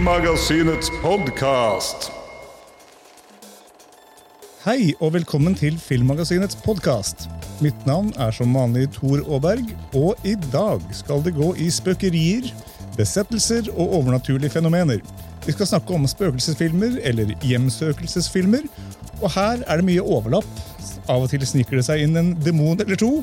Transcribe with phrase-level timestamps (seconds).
[0.00, 2.06] Filmmagasinets podkast.
[4.64, 7.26] Hei og velkommen til Filmmagasinets podkast.
[7.60, 12.48] Mitt navn er som vanlig Tor Aaberg, og i dag skal det gå i spøkerier,
[12.96, 15.04] besettelser og overnaturlige fenomener.
[15.44, 18.64] Vi skal snakke om spøkelsesfilmer eller hjemsøkelsesfilmer,
[19.20, 20.48] og her er det mye overlapp.
[21.12, 23.18] Av og til sniker det seg inn en demon eller to.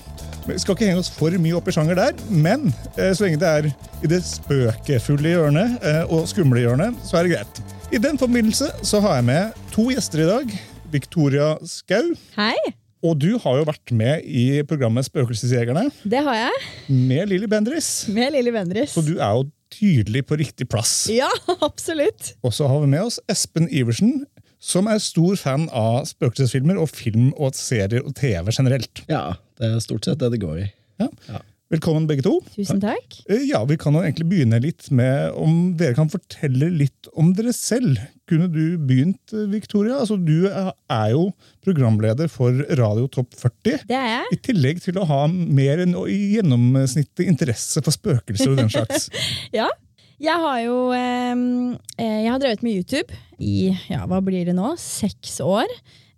[0.47, 3.39] Vi skal ikke henge oss for mye opp i sjanger der, men eh, så lenge
[3.41, 3.65] det er
[4.05, 7.59] i det spøkefulle hjørnet eh, og skumle hjørnet, så er det greit.
[7.91, 10.53] I den forbindelse så har jeg med to gjester i dag.
[10.93, 12.13] Victoria Skau.
[12.37, 12.55] Hei,
[13.03, 16.61] Og du har jo vært med i programmet Spøkelsesjegerne det har jeg.
[16.87, 17.89] med Lilly Bendriss.
[18.15, 18.95] Med Lilly Bendriss.
[18.95, 21.09] Så du er jo tydelig på riktig plass.
[21.11, 21.27] Ja,
[21.67, 22.37] absolutt.
[22.39, 24.23] Og så har vi med oss Espen Iversen,
[24.63, 29.03] som er stor fan av spøkelsesfilmer og film og serier og TV generelt.
[29.11, 30.71] Ja, det er stort sett det det går i.
[31.01, 31.07] Ja.
[31.29, 31.43] Ja.
[31.67, 32.37] Velkommen, begge to.
[32.55, 33.17] Tusen takk.
[33.27, 37.33] Eh, Ja, Vi kan jo egentlig begynne litt med om dere kan fortelle litt om
[37.35, 37.97] dere selv.
[38.29, 39.97] Kunne du begynt, eh, Victoria?
[39.99, 41.33] Altså, Du er jo
[41.65, 43.81] programleder for Radio Topp 40.
[43.85, 44.31] Det er jeg.
[44.31, 49.09] I tillegg til å ha mer enn i gjennomsnittet interesse for spøkelser og den slags.
[49.59, 49.67] Ja.
[50.19, 53.13] Jeg har jo ehm, eh, Jeg har drevet med YouTube
[53.43, 54.71] i ja, hva blir det nå?
[54.79, 55.67] seks år.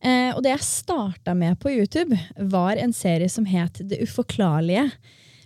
[0.02, 4.90] Eh, og det jeg starta med på YouTube, var en serie som het Det uforklarlige.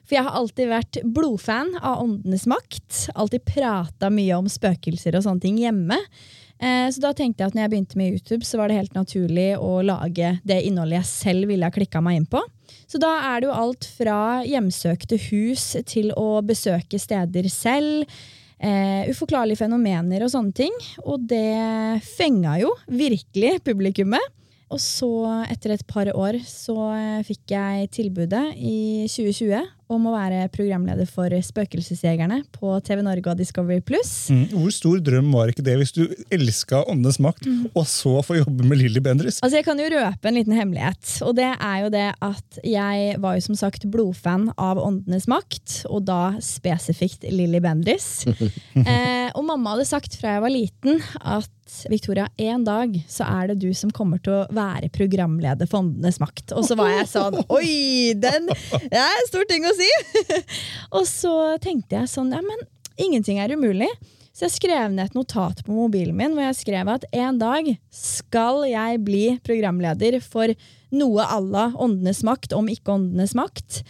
[0.04, 3.08] For jeg har alltid vært blodfan av Åndenes makt.
[3.16, 5.98] Alltid prata mye om spøkelser og sånne ting hjemme.
[6.60, 8.94] Eh, Så da tenkte jeg at når jeg begynte med YouTube, så var det helt
[8.94, 12.44] naturlig å lage det innholdet jeg selv ville ha klikka meg inn på.
[12.88, 18.06] Så da er det jo alt fra hjemsøkte hus til å besøke steder selv.
[18.64, 20.76] Uh, uforklarlige fenomener og sånne ting.
[21.04, 24.24] Og det fenga jo virkelig publikummet.
[24.74, 25.10] Og så,
[25.54, 29.62] etter et par år, så eh, fikk jeg tilbudet i 2020
[29.94, 34.32] om å være programleder for Spøkelsesjegerne på TV Norge og Discovery Pluss.
[34.34, 34.46] Mm.
[34.56, 36.04] Hvor stor drøm var ikke det hvis du
[36.34, 39.42] elska Åndenes makt, og så få jobbe med Lilly Bendriss?
[39.44, 41.18] Altså Jeg kan jo røpe en liten hemmelighet.
[41.28, 45.84] Og det er jo det at jeg var jo som sagt blodfan av Åndenes makt,
[45.92, 48.24] og da spesifikt Lilly Bendriss.
[48.80, 51.52] eh, og mamma hadde sagt fra jeg var liten at
[51.90, 56.20] Victoria, en dag så er det du som kommer til å være programleder for Åndenes
[56.22, 56.52] makt.
[56.58, 58.14] Og så var jeg sånn Oi!
[58.20, 59.90] Den Det er en stor ting å si!
[60.98, 62.68] og så tenkte jeg sånn Ja, men
[63.00, 63.90] ingenting er umulig.
[64.34, 67.68] Så jeg skrev ned et notat på mobilen min hvor jeg skrev at en dag
[67.94, 70.56] skal jeg bli programleder for
[70.94, 73.84] noe à la Åndenes makt, om ikke Åndenes makt,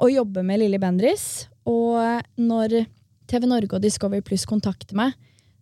[0.00, 1.46] og jobbe med Lilly Bendriss.
[1.68, 2.82] Og når
[3.28, 5.12] TV Norge og Discovery Pluss kontakter meg,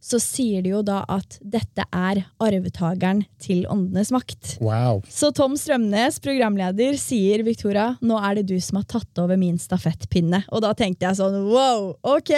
[0.00, 4.56] så sier de jo da at dette er arvetageren til Åndenes makt.
[4.64, 5.02] Wow.
[5.08, 9.60] Så Tom Strømnes, programleder, sier Victoria, nå er det du som har tatt over min
[9.60, 10.42] stafettpinne.
[10.48, 12.32] Og da tenkte jeg sånn wow, ok,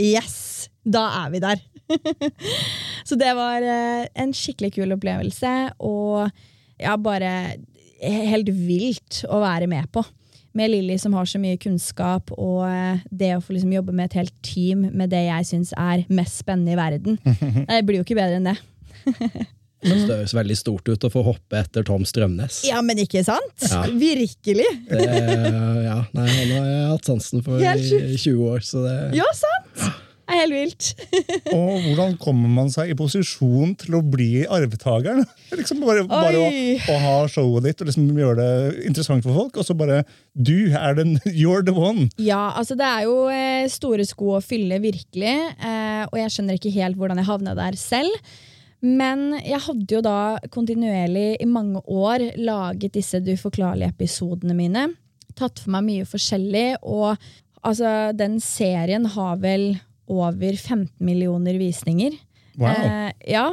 [0.00, 1.64] yes, da er vi der.
[3.08, 5.54] Så det var eh, en skikkelig kul opplevelse,
[5.84, 6.28] og
[6.80, 7.32] ja, bare
[7.98, 10.04] helt vilt å være med på.
[10.56, 14.08] Med Lilly som har så mye kunnskap, og eh, det å få liksom jobbe med
[14.08, 17.20] et helt team med det jeg syns er mest spennende i verden.
[17.68, 18.58] Det blir jo ikke bedre enn det.
[19.78, 22.64] Det høres veldig stort ut å få hoppe etter Tom Strømnes.
[22.66, 23.62] Ja, men ikke sant?
[23.62, 23.84] Ja.
[23.86, 24.66] Virkelig!
[24.88, 25.04] Det,
[25.84, 29.86] ja, nei, han har jeg hatt sansen for i 20 år, så det Ja, sant!
[30.28, 30.88] Det er helt vilt.
[31.56, 35.24] Og hvordan kommer man seg i posisjon til å bli arvtakeren?
[35.56, 36.50] Liksom bare bare å,
[36.92, 40.02] å ha showet ditt og liksom gjøre det interessant for folk, og så bare
[40.36, 42.10] Du er den You're the one!
[42.20, 45.34] Ja, altså det er jo eh, store sko å fylle, virkelig.
[45.56, 48.30] Eh, og jeg skjønner ikke helt hvordan jeg havna der selv.
[48.84, 50.20] Men jeg hadde jo da
[50.54, 54.86] kontinuerlig i mange år laget disse Du uforklarlige episodene mine.
[55.38, 57.16] Tatt for meg mye forskjellig, og
[57.64, 59.70] altså, den serien har vel
[60.10, 62.16] over 15 millioner visninger.
[62.58, 62.68] Wow.
[62.68, 63.46] Eh, ja.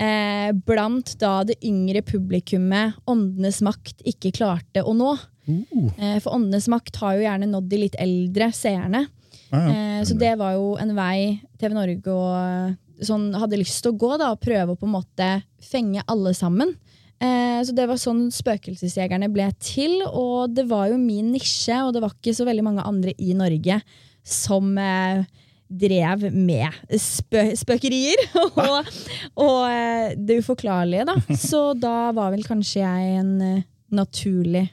[0.00, 5.12] Eh, blant da det yngre publikummet Åndenes makt ikke klarte å nå.
[5.50, 9.06] Uh, Eh, for Åndenes makt har jo gjerne nådd de litt eldre seerne.
[9.50, 9.64] ja.
[9.66, 13.98] Eh, så det var jo en vei TV Norge og, sånn, hadde lyst til å
[13.98, 15.28] gå, da, og prøve å på en måte
[15.60, 16.76] fenge alle sammen.
[17.20, 21.92] Eh, så det var sånn Spøkelsesjegerne ble til, og det var jo min nisje, og
[21.92, 23.80] det var ikke så veldig mange andre i Norge
[24.24, 25.26] som eh,
[25.70, 28.90] drev med spø spøkerier og,
[29.38, 31.16] og eh, det uforklarlige, da.
[31.50, 33.64] Så da var vel kanskje jeg en eh,
[33.94, 34.66] naturlig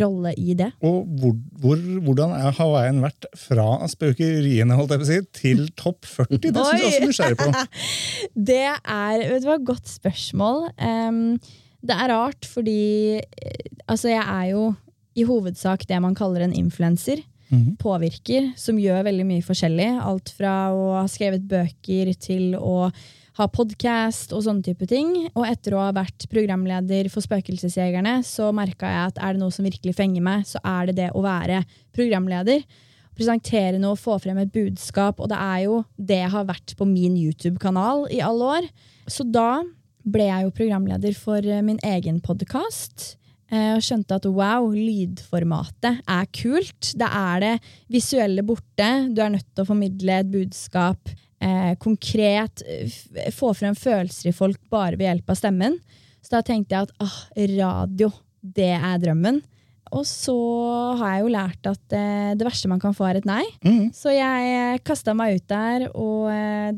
[0.00, 0.70] rolle i det.
[0.80, 5.18] Og hvor, hvor, hvordan er, har veien vært fra spøkeriene holdt jeg på å si,
[5.36, 6.38] til topp 40?
[6.46, 7.66] Det syns jeg også er nysgjerrig på.
[8.52, 10.70] Det er vet du hva, godt spørsmål.
[10.80, 11.36] Um,
[11.82, 14.70] det er rart, fordi eh, altså, jeg er jo
[15.18, 17.20] i hovedsak det man kaller en influenser.
[17.80, 19.88] Påvirker, som gjør veldig mye forskjellig.
[20.00, 22.90] Alt fra å ha skrevet bøker til å
[23.38, 25.12] ha podkast og sånne type ting.
[25.32, 29.54] Og etter å ha vært programleder for Spøkelsesjegerne, så merka jeg at er det noe
[29.54, 31.62] som virkelig fenger meg, så er det det å være
[31.96, 32.64] programleder.
[33.12, 35.20] Presentere noe, få frem et budskap.
[35.20, 38.68] Og det er jo det jeg har vært på min YouTube-kanal i alle år.
[39.10, 39.62] Så da
[40.02, 43.12] ble jeg jo programleder for min egen podkast.
[43.52, 46.94] Og skjønte at wow, lydformatet er kult.
[46.96, 47.50] Da er det
[47.92, 48.88] visuelle borte.
[49.12, 51.12] Du er nødt til å formidle et budskap
[51.42, 52.64] eh, konkret.
[53.36, 55.78] Få frem følelser i folk bare ved hjelp av stemmen.
[56.22, 57.18] Så da tenkte jeg at ah,
[57.58, 59.42] radio, det er drømmen.
[59.92, 60.36] Og så
[61.00, 63.44] har jeg jo lært at eh, det verste man kan få, er et nei.
[63.66, 63.90] Mm.
[63.96, 66.72] Så jeg kasta meg ut der og eh,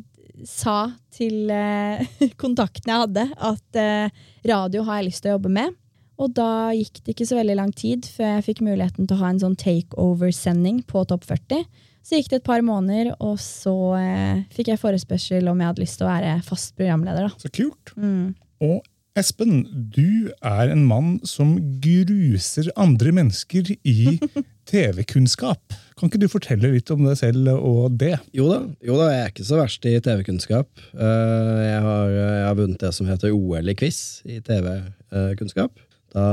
[0.49, 2.03] sa til eh,
[2.43, 5.79] kontakten jeg hadde, at eh, radio har jeg lyst til å jobbe med.
[6.23, 9.23] Og da gikk det ikke så veldig lang tid før jeg fikk muligheten til å
[9.25, 11.65] ha en sånn takeover-sending på Topp 40.
[12.05, 15.83] Så gikk det et par måneder, og så eh, fikk jeg forespørsel om jeg hadde
[15.87, 17.31] lyst til å være fast programleder.
[17.31, 17.41] Da.
[17.41, 17.95] Så kult.
[17.97, 18.35] Mm.
[18.63, 18.83] Og
[19.17, 19.61] Espen,
[19.95, 24.17] du er en mann som gruser andre mennesker i
[24.71, 25.77] TV-kunnskap.
[25.95, 28.17] Kan ikke du fortelle litt om deg selv og det?
[28.35, 30.69] Jo da, jo da, jeg er ikke så verst i TV-kunnskap.
[30.93, 35.79] Eh, Jeg, har- jeg har vunnet det som heter OL i quiz i TV-kunnskap.
[36.15, 36.25] Da,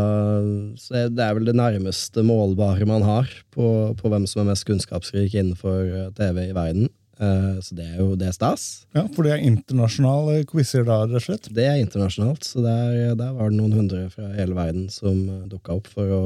[0.78, 3.66] så det er vel det nærmeste målbare man har på,
[3.98, 6.92] på hvem som er mest kunnskapsrik innenfor eh, TV i verden.
[7.22, 8.64] Eh, Så det er jo det er stas.
[8.98, 11.50] Ja, For det er internasjonale quizer da, rett og slett?
[11.54, 15.20] Det er internasjonalt, så der, der var det noen hundre fra hele verden som
[15.52, 16.22] dukka opp for å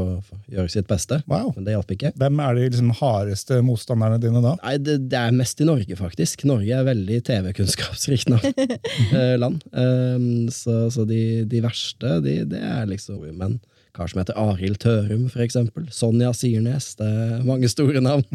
[0.52, 1.20] gjøre sitt beste.
[1.28, 1.52] Wow.
[1.58, 2.14] Men det hjalp ikke.
[2.22, 4.56] Hvem er de liksom hardeste motstanderne dine da?
[4.64, 6.46] Nei, det, det er mest i Norge, faktisk.
[6.48, 9.66] Norge er veldig TV-kunnskapsrikt eh, land.
[9.76, 13.60] Um, så så de, de verste, de, det er liksom menn.
[13.96, 15.86] Kar som heter Arild Tørum, for eksempel.
[15.92, 16.94] Sonja Sirnes.
[17.00, 18.26] Det er mange store navn.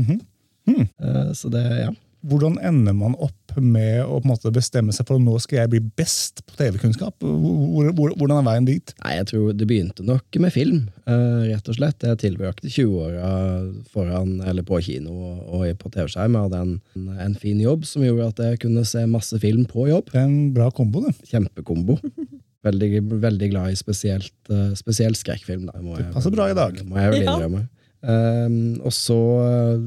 [0.68, 1.90] Eh, så det, ja.
[2.26, 5.62] Hvordan ender man opp med å på en måte bestemme seg for at nå skal
[5.64, 7.16] jeg bli best på TV-kunnskap?
[7.24, 8.92] Hvor- hvor- Hvordan er veien dit?
[9.02, 11.98] Nei, jeg tror det begynte nok med film, eh, rett og slett.
[12.04, 15.10] Jeg tilbrakte 20-åra på kino
[15.48, 16.36] og, på TV-skjerm.
[16.36, 19.88] Jeg hadde en, en fin jobb som gjorde at jeg kunne se masse film på
[19.88, 20.10] jobb.
[20.12, 21.16] Det er en bra kombo, det.
[21.30, 21.98] Kjempekombo.
[22.60, 22.88] Veldig,
[23.22, 25.70] veldig glad i spesielt, uh, spesielt skrekkfilm.
[25.72, 26.76] Det passer bra i dag.
[26.84, 27.38] Må jeg vel Ja.
[28.00, 29.80] Um, og så uh,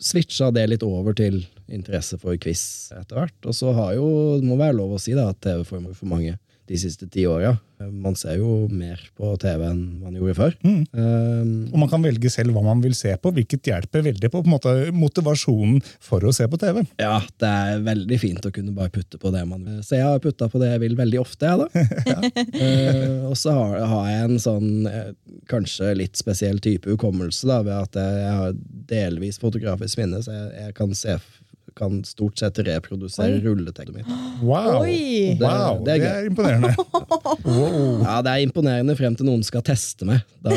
[0.00, 2.62] switcha det litt over til interesse for quiz
[2.96, 3.36] etter hvert.
[3.44, 4.06] Og så har jo,
[4.40, 6.38] det må være lov å si da, at TV-former for mange
[6.70, 7.56] de siste ti åra.
[7.80, 10.52] Man ser jo mer på TV enn man gjorde før.
[10.62, 10.82] Mm.
[10.92, 14.42] Um, Og man kan velge selv hva man vil se på, hvilket hjelper veldig på,
[14.44, 16.82] på måte, motivasjonen for å se på TV.
[17.00, 19.80] ja, det er veldig fint å kunne bare putte på det man vil.
[19.86, 22.30] Så jeg har putta på det jeg vil veldig ofte, jeg, da.
[22.62, 25.12] uh, og så har, har jeg en sånn eh,
[25.50, 28.58] kanskje litt spesiell type hukommelse, da, ved at jeg, jeg har
[28.94, 31.18] delvis fotografisk minne, så jeg, jeg kan se
[31.80, 33.42] kan stort sett reprodusere Oi.
[33.44, 34.10] rulleteksten mitt.
[34.44, 34.84] Wow!
[34.84, 35.80] Det, wow.
[35.84, 36.74] Det- er det er er imponerende.
[37.50, 38.02] Wow.
[38.04, 40.20] Ja, det er imponerende frem til noen skal teste meg.
[40.44, 40.54] Da,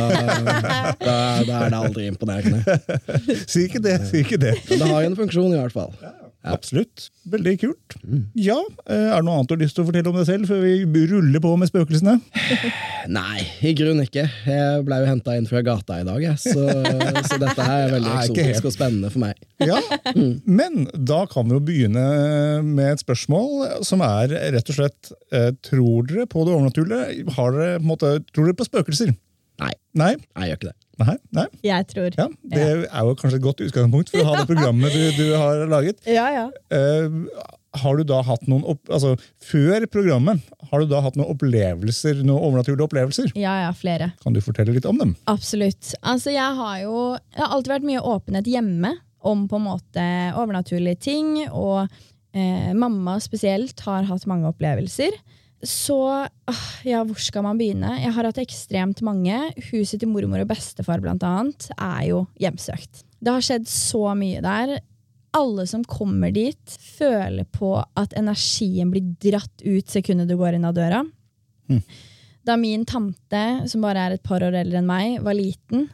[0.99, 1.15] da,
[1.47, 2.61] da er det aldri imponerende.
[3.53, 4.55] Si ikke det, si ikke det.
[4.69, 5.93] Men det har en funksjon, i hvert fall.
[6.43, 7.07] Absolutt.
[7.31, 7.95] Veldig kult.
[8.03, 8.23] Mm.
[8.35, 8.57] Ja,
[8.89, 10.59] eh, Er det noe annet du har lyst til å fortelle om deg selv før
[10.63, 12.17] vi ruller på med spøkelsene?
[13.17, 14.25] Nei, i grunnen ikke.
[14.47, 16.25] Jeg ble jo henta inn fra gata i dag.
[16.41, 16.65] Så,
[17.29, 19.39] så dette her er veldig eksotisk og spennende for meg.
[19.63, 19.79] Ja,
[20.59, 22.05] Men da kan vi jo begynne
[22.67, 27.27] med et spørsmål som er rett og slett eh, Tror dere på det overnaturlige?
[27.37, 29.13] Har dere, på måte, tror dere på spøkelser?
[29.61, 30.15] Nei, Nei?
[30.17, 30.79] jeg gjør ikke det.
[31.01, 31.15] Nei?
[31.33, 31.47] Nei?
[31.65, 32.13] Jeg tror.
[32.19, 35.27] Ja, Det er jo kanskje et godt utgangspunkt for å ha det programmet du, du
[35.33, 36.01] har laget.
[36.17, 36.47] Ja, ja.
[36.69, 37.25] Uh,
[37.81, 42.21] har du da hatt noen opp, altså Før programmet, har du da hatt noen opplevelser,
[42.21, 43.33] noen overnaturlige opplevelser?
[43.39, 44.11] Ja, ja, flere.
[44.21, 45.15] Kan du fortelle litt om dem?
[45.31, 45.95] Absolutt.
[46.01, 50.05] Altså, jeg har jo Det har alltid vært mye åpenhet hjemme om på en måte
[50.35, 51.87] overnaturlige ting, og
[52.35, 55.15] eh, mamma spesielt har hatt mange opplevelser.
[55.63, 57.95] Så ah, ja, hvor skal man begynne?
[58.01, 59.37] Jeg har hatt ekstremt mange.
[59.71, 63.05] Huset til mormor og bestefar blant annet, er jo hjemsøkt.
[63.23, 64.75] Det har skjedd så mye der.
[65.33, 70.67] Alle som kommer dit, føler på at energien blir dratt ut sekundet du går inn
[70.67, 71.01] av døra.
[72.43, 75.87] Da min tante, som bare er et par år eldre enn meg, var liten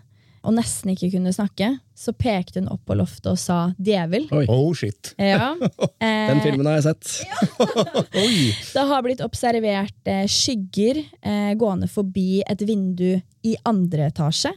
[0.43, 4.29] og nesten ikke kunne snakke, så pekte hun opp på loftet og sa 'djevel'.
[4.31, 5.13] Oi, Oh shit.
[5.19, 5.55] Ja.
[5.99, 7.05] den Eh, filmen har jeg sett.
[8.75, 14.51] Det har blitt observert eh, skygger eh, gående forbi et vindu i andre etasje,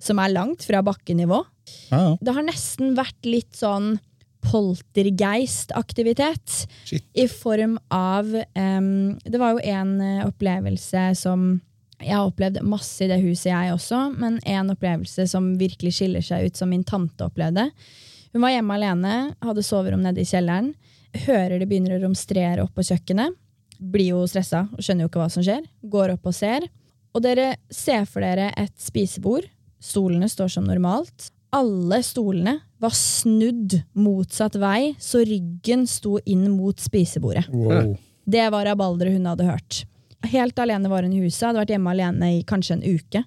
[0.00, 1.44] som er langt fra bakkenivå.
[1.90, 2.16] Ah, ja.
[2.20, 3.98] Det har nesten vært litt sånn
[4.44, 6.66] poltergeist-aktivitet.
[7.16, 11.60] I form av em, Det var jo en eh, opplevelse som
[12.04, 16.24] Jeg har opplevd masse i det huset, jeg også, men en opplevelse som virkelig skiller
[16.24, 17.70] seg ut, som min tante opplevde.
[18.34, 20.72] Hun var hjemme alene, hadde soverom nede i kjelleren.
[21.24, 23.36] Hører det begynner å romstrere opp på kjøkkenet.
[23.78, 25.62] Blir jo stressa og skjønner jo ikke hva som skjer.
[25.90, 26.66] Går opp og ser.
[27.14, 29.46] Og dere ser for dere et spisebord.
[29.82, 31.30] Stolene står som normalt.
[31.54, 37.46] Alle stolene var snudd motsatt vei, så ryggen sto inn mot spisebordet.
[37.54, 37.94] Wow.
[38.26, 39.84] Det var rabalderet hun hadde hørt.
[40.32, 43.24] Helt alene var hun i huset, hadde vært hjemme alene i kanskje en uke.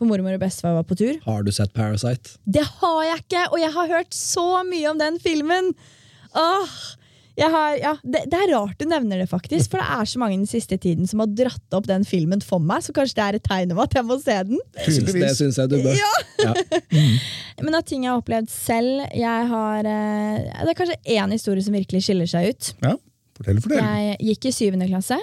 [0.00, 1.18] For mormor og bestefar var på tur.
[1.26, 2.38] Har du sett Parasite?
[2.48, 5.74] Det har jeg ikke, og jeg har hørt så mye om den filmen!
[6.30, 6.78] Åh,
[7.40, 10.20] jeg har, ja, det, det er rart du nevner det, faktisk, for det er så
[10.20, 13.24] mange den siste tiden som har dratt opp den filmen for meg, så kanskje det
[13.26, 14.60] er et tegn om at jeg må se den.
[14.84, 16.00] Synes, Det synes syns jeg du bør.
[16.40, 16.54] Ja.
[17.64, 21.64] Men av ting jeg har opplevd selv jeg har, eh, Det er kanskje én historie
[21.64, 22.72] som virkelig skiller seg ut.
[22.84, 22.94] Ja,
[23.38, 23.84] fortell, fortell.
[23.84, 25.20] Jeg gikk i syvende klasse.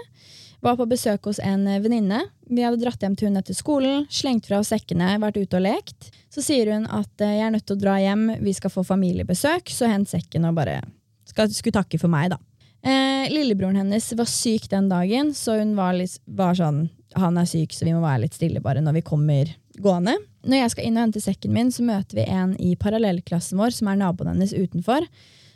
[0.68, 2.26] Var på besøk hos en eh, venninne.
[2.52, 5.64] Vi hadde dratt hjem til hun etter skolen, slengt fra oss sekkene, vært ute og
[5.64, 6.10] lekt.
[6.34, 8.84] Så sier hun at eh, jeg er nødt til å dra hjem, vi skal få
[8.84, 10.82] familiebesøk, så hent sekken og bare
[11.30, 12.42] skal, skulle takke for meg, da.
[12.84, 17.48] Eh, lillebroren hennes var syk den dagen, så hun var, litt, var sånn Han er
[17.48, 20.20] syk, så vi må være litt stille bare når vi kommer gående.
[20.44, 23.80] Når jeg skal inn og hente sekken min, så møter vi en i parallellklassen vår
[23.80, 25.08] som er naboen hennes utenfor.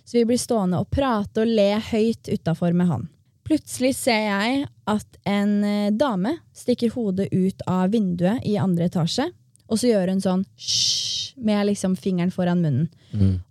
[0.07, 3.11] Så vi blir stående og prate og le høyt utafor med han.
[3.51, 9.25] Plutselig ser jeg at en eh, dame stikker hodet ut av vinduet i andre etasje,
[9.67, 12.87] og så gjør hun sånn hysj med liksom fingeren foran munnen.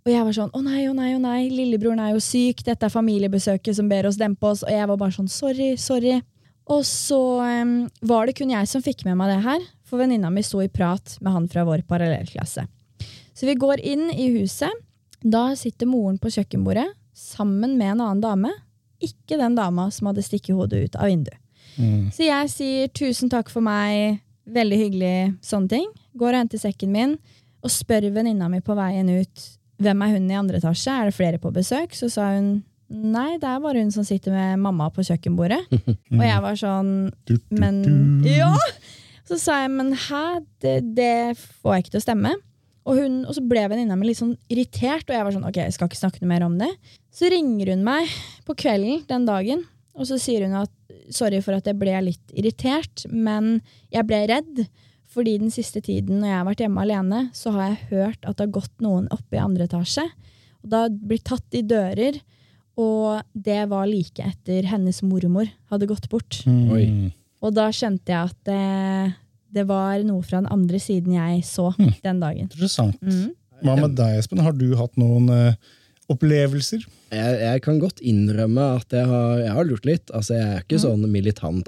[0.05, 2.87] Og jeg var sånn å nei, å nei, å nei, lillebroren er jo syk, dette
[2.87, 6.17] er familiebesøket som ber oss dempe oss, og jeg var bare sånn sorry, sorry.
[6.71, 7.21] Og så
[7.61, 10.63] um, var det kun jeg som fikk med meg det her, for venninna mi sto
[10.63, 12.65] i prat med han fra vår parallellklasse.
[13.37, 14.71] Så vi går inn i huset.
[15.21, 18.53] Da sitter moren på kjøkkenbordet sammen med en annen dame.
[19.01, 21.39] Ikke den dama som hadde stikket hodet ut av vinduet.
[22.13, 24.19] Så jeg sier tusen takk for meg,
[24.51, 25.15] veldig hyggelig,
[25.45, 25.87] sånne ting.
[26.19, 27.15] Går og henter sekken min
[27.61, 29.47] og spør venninna mi på veien ut
[29.81, 31.95] hvem er hun i andre etasje, er det flere på besøk?
[31.97, 32.59] Så sa hun
[32.91, 35.61] nei, det er bare hun som sitter med mamma på kjøkkenbordet.
[36.19, 36.91] Og jeg var sånn
[37.49, 37.81] men.
[38.27, 38.53] Ja!
[39.29, 42.33] Så sa jeg, men hæ, det, det får jeg ikke til å stemme.
[42.81, 45.59] Og, hun, og så ble venninna mi litt sånn irritert, og jeg var sånn, ok,
[45.67, 46.69] jeg skal ikke snakke noe mer om det.
[47.13, 48.09] Så ringer hun meg
[48.47, 50.71] på kvelden den dagen, og så sier hun at
[51.13, 53.59] sorry for at jeg ble litt irritert, men
[53.93, 54.65] jeg ble redd.
[55.11, 58.37] Fordi den siste tiden når jeg har vært hjemme alene, så har jeg hørt at
[58.37, 60.05] det har gått noen oppe i andre etasje.
[60.63, 62.21] Og det har blitt tatt i dører,
[62.79, 66.39] og det var like etter hennes mormor hadde gått bort.
[66.47, 67.11] Mm.
[67.41, 68.61] Og da skjønte jeg at det,
[69.51, 71.69] det var noe fra den andre siden jeg så
[72.05, 72.47] den dagen.
[72.49, 72.97] Interessant.
[73.03, 73.31] Mm.
[73.61, 74.41] Hva med deg, Espen?
[74.41, 75.53] Har du hatt noen uh,
[76.09, 76.81] opplevelser?
[77.11, 80.11] Jeg, jeg kan godt innrømme at jeg har, jeg har lurt litt.
[80.15, 80.83] Altså, jeg er ikke Mm.
[80.85, 81.67] sånn militant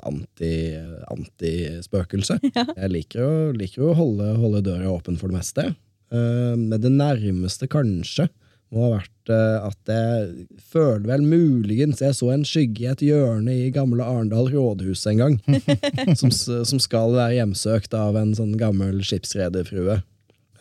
[1.11, 2.37] antispøkelse.
[2.39, 2.65] Anti ja.
[2.77, 5.67] Jeg liker å, liker å holde, holde døra åpen for det meste.
[6.13, 8.29] Uh, men det nærmeste kanskje
[8.73, 13.03] må ha vært eh, at jeg føler vel muligens jeg så en skygge i et
[13.05, 15.37] hjørne i gamle Arendal rådhus en gang,
[16.19, 20.01] som, som skal være hjemsøkt av en sånn gammel skipsrederfrue.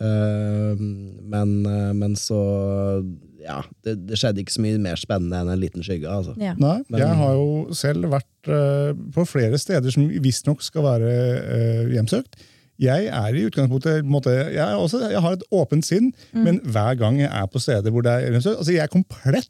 [0.03, 0.85] Eh,
[1.33, 2.41] men, eh, men så
[3.43, 6.07] Ja, det, det skjedde ikke så mye mer spennende enn en liten skygge.
[6.07, 6.37] Altså.
[6.39, 6.53] Ja.
[6.55, 8.51] Nei, jeg har jo selv vært
[9.15, 11.11] på flere steder som visstnok skal være
[11.91, 12.39] hjemsøkt.
[12.83, 17.21] Jeg er i utgangspunktet måte, jeg, også, jeg har et åpent sinn, men hver gang
[17.21, 19.49] jeg er på steder hvor det er eventuelt, altså Jeg er komplett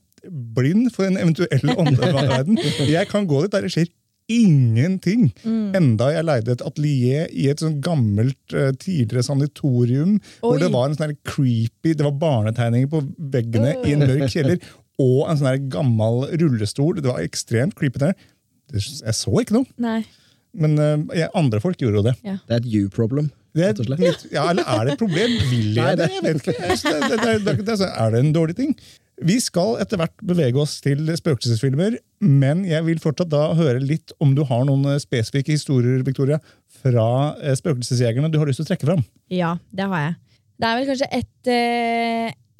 [0.55, 2.59] blind for en eventuell åndeverden.
[2.87, 3.89] Jeg kan gå dit der det skjer
[4.31, 5.25] ingenting.
[5.75, 10.19] Enda jeg leide et atelier i et sånn gammelt eh, tidligere Oi.
[10.39, 13.01] hvor det var en sånn creepy Det var barnetegninger på
[13.33, 14.59] veggene i en mørk kjeller,
[15.01, 16.95] og en sånn gammel rullestol.
[17.01, 18.13] Det var ekstremt creepy der.
[18.71, 20.03] Det- Jeg så ikke noe, Nei.
[20.53, 22.15] Men uh, andre folk gjorde jo det.
[22.23, 23.31] Det er et you-problem.
[23.53, 25.33] Det er, litt, ja, eller er det et problem?
[25.51, 26.07] Vil jeg det?
[26.09, 26.53] Jeg vet ikke.
[26.57, 28.71] Det, det, det, det, det, er- det en dårlig ting?
[29.21, 34.09] Vi skal etter hvert bevege oss til spøkelsesfilmer, men jeg vil fortsatt da høre litt
[34.23, 36.39] om du har noen eh, spesifikke historier Victoria,
[36.81, 37.05] fra
[37.43, 39.03] eh, Spøkelsesjegerne du har lyst til å trekke fram.
[39.31, 40.17] Ja, det har jeg.
[40.57, 41.53] Det er vel kanskje et,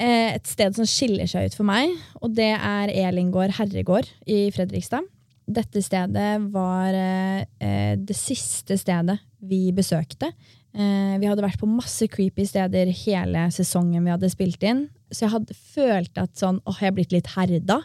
[0.06, 1.90] et sted som skiller seg ut for meg,
[2.22, 5.06] og det er Elingård herregård i Fredrikstad.
[5.44, 10.30] Dette stedet var eh, eh, det siste stedet vi besøkte.
[10.74, 15.26] Eh, vi hadde vært på masse creepy steder hele sesongen vi hadde spilt inn, så
[15.26, 17.82] jeg hadde følt at sånn, åh, jeg er blitt litt herda.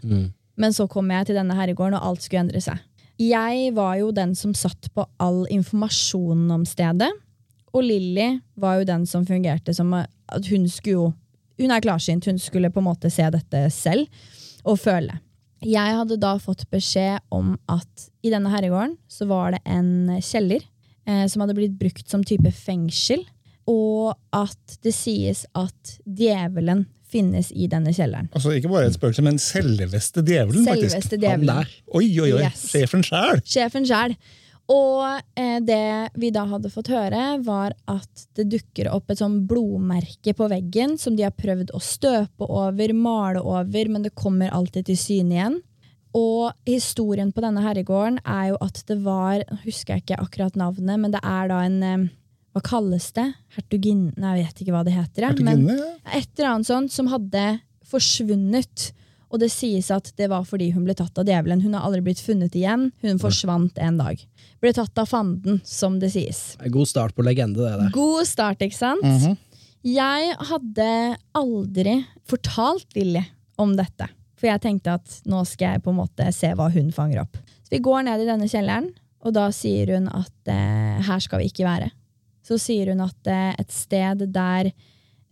[0.59, 2.79] Men så kom jeg til denne herregården, og alt skulle endre seg.
[3.19, 7.11] Jeg var jo den som satt på all informasjonen om stedet.
[7.75, 11.09] Og Lilly var jo den som fungerte som at hun skulle jo
[11.59, 14.07] Hun er klarsynt, hun skulle på en måte se dette selv
[14.63, 15.17] og føle.
[15.65, 20.61] Jeg hadde da fått beskjed om at i denne herregården så var det en kjeller.
[21.09, 23.23] eh, som hadde blitt brukt som type fengsel.
[23.67, 28.29] Og at det sies at djevelen finnes i denne kjelleren.
[28.33, 30.65] Altså Ikke bare et spøkelse, men selveste djevelen.
[30.65, 30.91] faktisk.
[30.93, 31.55] Selveste Han djevelen.
[31.55, 31.67] der.
[31.97, 32.43] Oi, oi, oi.
[32.45, 32.67] Yes.
[32.71, 33.41] Sjefen sjæl.
[33.45, 34.15] Sjefen sjæl.
[34.69, 39.39] Og eh, det vi da hadde fått høre, var at det dukker opp et sånn
[39.49, 44.53] blodmerke på veggen som de har prøvd å støpe over, male over, men det kommer
[44.53, 45.57] alltid til syne igjen.
[46.17, 50.97] Og historien på denne herregården er jo at det var husker jeg ikke akkurat navnet,
[51.01, 52.07] men det er da en eh,
[52.53, 53.27] Hva kalles det?
[53.57, 54.13] Hertuginne?
[54.17, 55.27] Jeg vet ikke hva det heter.
[55.45, 55.67] men-
[56.13, 58.91] et eller annet sånt som hadde forsvunnet.
[59.29, 61.61] Og det sies at det var fordi hun ble tatt av djevelen.
[61.61, 62.87] Hun har aldri blitt funnet igjen.
[63.03, 64.21] Hun forsvant en dag.
[64.61, 66.55] Ble tatt av fanden, som det sies.
[66.73, 67.91] God start på legende, det der.
[67.93, 69.05] God start, ikke sant?
[69.05, 69.37] Mhm.
[69.85, 70.87] Jeg hadde
[71.39, 71.93] aldri
[72.27, 73.21] fortalt Lilly
[73.61, 74.09] om dette.
[74.39, 77.37] For jeg tenkte at nå skal jeg på en måte se hva hun fanger opp.
[77.63, 78.89] Så vi går ned i denne kjelleren,
[79.23, 81.89] og da sier hun at eh, her skal vi ikke være.
[82.43, 84.71] Så sier hun at eh, et sted der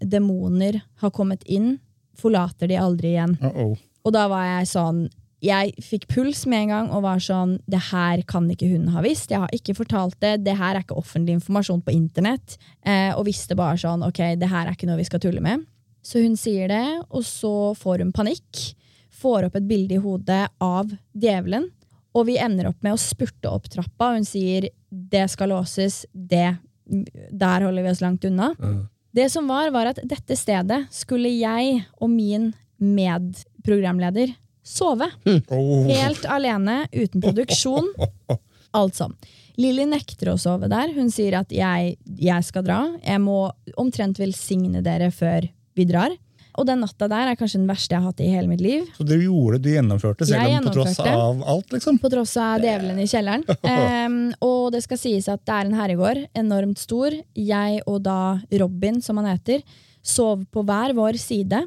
[0.03, 1.79] demoner har kommet inn,
[2.17, 3.37] forlater de aldri igjen.
[3.41, 3.77] Uh-oh.
[4.07, 5.07] Og da var jeg sånn
[5.43, 9.03] Jeg fikk puls med en gang og var sånn Det her kan ikke hun ha
[9.05, 9.31] visst.
[9.33, 10.39] Jeg har ikke fortalt det.
[10.47, 12.57] Det her er ikke offentlig informasjon på internett.
[12.81, 15.67] Eh, og visste bare sånn Ok, det her er ikke noe vi skal tulle med.
[16.07, 18.61] Så hun sier det, og så får hun panikk.
[19.17, 21.67] Får opp et bilde i hodet av djevelen.
[22.15, 26.05] Og vi ender opp med å spurte opp trappa, hun sier det skal låses.
[26.13, 26.55] Det,
[26.87, 28.53] der holder vi oss langt unna.
[29.11, 32.53] Det som var, var at dette stedet skulle jeg og min
[33.67, 34.33] medprogramleder
[34.63, 35.09] sove.
[35.49, 35.87] Oh.
[35.87, 37.87] Helt alene, uten produksjon.
[38.77, 39.15] Alt sånn.
[39.57, 40.91] Lilly nekter å sove der.
[40.93, 42.81] Hun sier at jeg, jeg skal dra.
[43.01, 43.47] Jeg må
[43.79, 45.47] omtrent velsigne dere før
[45.77, 46.13] vi drar.
[46.57, 48.85] Og den natta der er kanskje den verste jeg har hatt i hele mitt liv.
[48.97, 51.99] Så du gjorde det, du gjennomførte, selv om på tross av alt, liksom?
[52.01, 53.45] På tross av djevelen i kjelleren.
[53.61, 54.17] Um,
[54.49, 57.13] og det skal sies at det er en herregård, enormt stor.
[57.37, 58.19] Jeg og da
[58.61, 59.61] Robin, som han heter,
[60.01, 61.61] sov på hver vår side.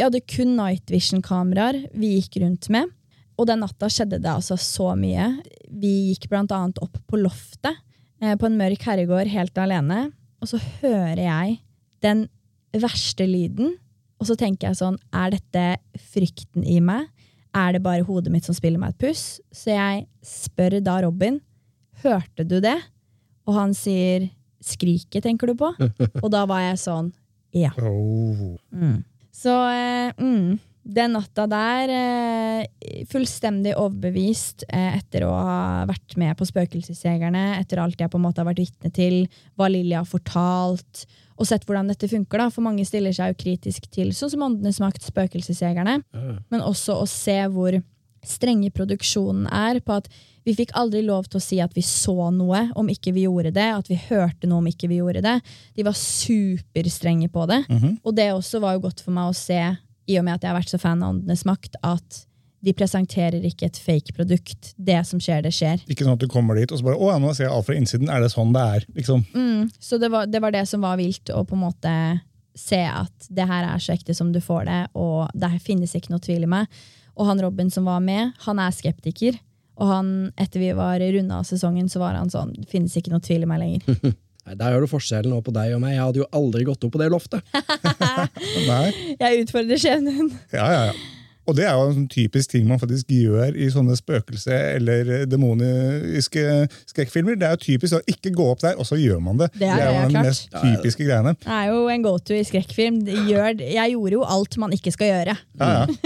[0.00, 2.88] Vi hadde kun night vision-kameraer vi gikk rundt med.
[3.36, 5.26] Og den natta skjedde det altså så mye.
[5.68, 7.76] Vi gikk blant annet opp på loftet
[8.22, 10.06] eh, på en mørk herregård helt alene.
[10.40, 11.58] Og så hører jeg
[12.00, 12.22] den
[12.72, 13.74] verste lyden.
[14.16, 15.66] Og så tenker jeg sånn, er dette
[16.14, 17.04] frykten i meg?
[17.52, 19.26] Er det bare hodet mitt som spiller meg et puss?
[19.52, 21.42] Så jeg spør da Robin,
[22.06, 22.78] hørte du det?
[23.44, 24.30] Og han sier,
[24.64, 25.74] skriket tenker du på?
[26.24, 27.12] Og da var jeg sånn,
[27.52, 27.76] ja.
[27.76, 28.56] Oh.
[29.40, 36.36] Så eh, mm, den natta der, eh, fullstendig overbevist eh, etter å ha vært med
[36.36, 39.22] på Spøkelsesjegerne, etter alt jeg på en måte har vært vitne til,
[39.56, 41.06] hva Lilly har fortalt,
[41.40, 42.42] og sett hvordan dette funker.
[42.42, 46.02] da, For mange stiller seg jo kritisk til sånn som Åndenes makt, Spøkelsesjegerne,
[46.52, 47.78] men også å se hvor
[48.26, 50.10] strenge produksjonen er på at
[50.44, 53.52] vi fikk aldri lov til å si at vi så noe om ikke vi gjorde
[53.56, 55.36] det, at vi hørte noe om ikke vi gjorde det.
[55.76, 57.62] De var superstrenge på det.
[58.04, 59.60] Og det også var jo godt for meg å se,
[60.10, 62.24] i og med at jeg har vært så fan av Åndenes makt, at
[62.60, 64.72] de presenterer ikke et fake produkt.
[64.76, 65.80] Det som skjer, det skjer.
[65.88, 67.76] Ikke sånn at du kommer dit og så bare Å, nå ser jeg alt fra
[67.76, 68.10] innsiden.
[68.12, 68.88] Er det sånn det er?
[68.96, 69.22] Liksom.
[69.80, 71.94] Så det var, det var det som var vilt, å på en måte
[72.58, 75.94] se at det her er så ekte som du får det, og det her finnes
[75.96, 76.82] ikke noe tvil i meg.
[77.16, 79.38] Og han Robin som var med, han er skeptiker.
[79.80, 80.08] Og han,
[80.40, 83.46] etter vi var runda av sesongen, så var han sånn Det finnes ikke noe tvil
[83.46, 84.12] i meg lenger.
[84.46, 85.94] Nei, Der gjør du forskjellen på deg og meg.
[85.96, 87.44] Jeg hadde jo aldri gått opp på det loftet.
[89.20, 90.30] Jeg utfordrer skjebnen.
[90.52, 90.94] Ja, ja, ja.
[91.50, 95.26] Og det er jo en sånn typisk ting man faktisk gjør i sånne spøkelse- eller
[95.30, 96.44] demoniske
[96.90, 97.38] skrekkfilmer.
[97.40, 99.50] Det er jo typisk å ikke gå opp der, og så gjør man det.
[99.58, 100.30] Det er jo den klart.
[100.30, 101.34] mest typiske greiene.
[101.42, 103.02] Det er jo en go-to i skrekkfilm.
[103.06, 105.36] Jeg gjorde jo alt man ikke skal gjøre.
[105.60, 105.86] Ja, ja.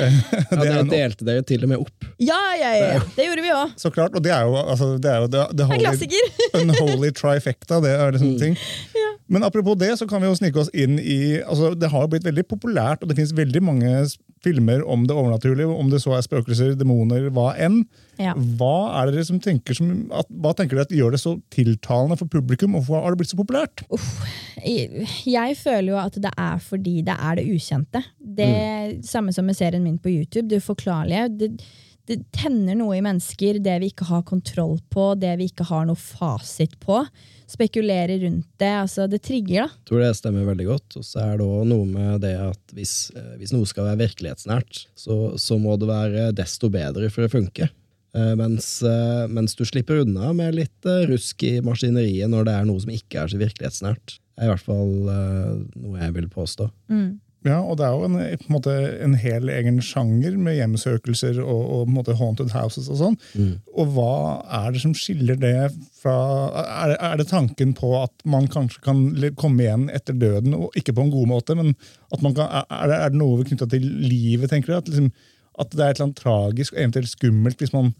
[0.00, 2.08] Ja, Det er dere delte delte dere til og med opp.
[2.20, 3.02] Ja, ja, ja, ja.
[3.16, 3.74] Det gjorde vi òg.
[3.80, 6.10] Så klart, og det er jo, altså, det er jo the, det holy,
[6.60, 7.80] unholy trifecta.
[7.84, 8.58] Det er det sånne ting.
[9.30, 12.10] Men apropos det, så kan vi jo snike oss inn i altså Det har jo
[12.16, 13.92] blitt veldig populært, og det finnes veldig mange
[14.44, 17.82] filmer om det overnaturlige, om det så er spøkelser, demoner, hva enn.
[18.20, 18.34] Ja.
[18.36, 22.16] Hva er dere som tenker som, at, hva tenker dere at gjør det så tiltalende
[22.20, 23.84] for publikum, og hvorfor har det blitt så populært?
[24.64, 28.02] Jeg jeg føler jo at det er fordi det er det ukjente.
[28.18, 28.50] Det
[29.06, 30.48] Samme som med serien min på YouTube.
[30.50, 31.28] Det uforklarlige.
[31.40, 31.50] Det,
[32.10, 35.86] det tenner noe i mennesker, det vi ikke har kontroll på, det vi ikke har
[35.88, 37.02] noe fasit på.
[37.50, 38.70] Spekulere rundt det.
[38.84, 39.80] altså Det trigger, da.
[39.80, 40.96] Jeg tror det stemmer veldig godt.
[41.00, 44.02] Og så er det også noe med det at hvis, eh, hvis noe skal være
[44.04, 47.70] virkelighetsnært, så, så må det være desto bedre for å funke.
[48.14, 52.70] Eh, mens, eh, mens du slipper unna med litt rusk i maskineriet når det er
[52.70, 54.18] noe som ikke er så virkelighetsnært.
[54.18, 56.70] Det er i hvert fall noe jeg vil påstå.
[57.46, 61.38] Ja, og det er jo en, på en, måte, en hel egen sjanger med hjemsøkelser
[61.40, 63.16] og, og måte haunted houses og sånn.
[63.72, 64.12] Og hva
[64.60, 65.70] er det som skiller det
[66.02, 66.16] fra
[66.84, 69.02] er er det tanken på at man kanskje kan
[69.40, 71.72] komme igjen etter døden, og ikke på en god måte, men
[72.12, 74.76] at man kan, er, det, er det noe knytta til livet, tenker du?
[74.76, 75.10] At, liksom,
[75.60, 77.94] at det er et eller annet tragisk og eventuelt skummelt hvis man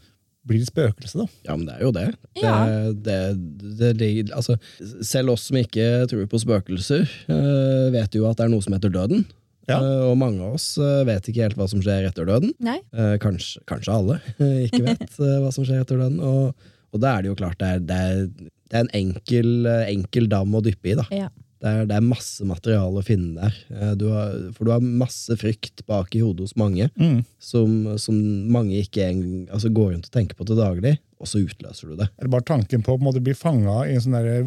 [0.48, 1.26] blir det spøkelse, da?
[1.46, 2.06] Ja, men det er jo det.
[2.40, 2.54] Ja.
[2.92, 3.18] det,
[3.60, 4.56] det, det ligger- altså,
[5.04, 8.72] selv oss som ikke tror på spøkelser, eh, vet jo at det er noe som
[8.76, 9.26] heter døden.
[9.68, 9.76] Ja.
[9.78, 12.54] Eh, og mange av oss eh, vet ikke helt hva som skjer etter døden.
[12.64, 12.78] Nei?
[12.96, 14.16] Eh, kanskje, kanskje alle
[14.66, 16.18] ikke vet hva som skjer etter døden.
[16.24, 16.56] Og,
[16.90, 18.24] og da er det jo klart det er, det er,
[18.70, 19.52] det er en enkel,
[19.92, 20.96] enkel dam å dyppe i.
[20.98, 21.04] da.
[21.14, 21.28] Ja.
[21.60, 23.56] Det er, det er masse materiale å finne der.
[23.74, 27.20] Eh, Du har, for du har masse frykt bak i hodet hos mange, Mm.
[27.38, 28.16] som, som
[28.50, 31.96] mange ikke en, altså går rundt og tenker på til daglig, og så utløser du
[32.00, 32.06] det.
[32.16, 34.38] Eller bare tanken på å bli fanga i en sånn derre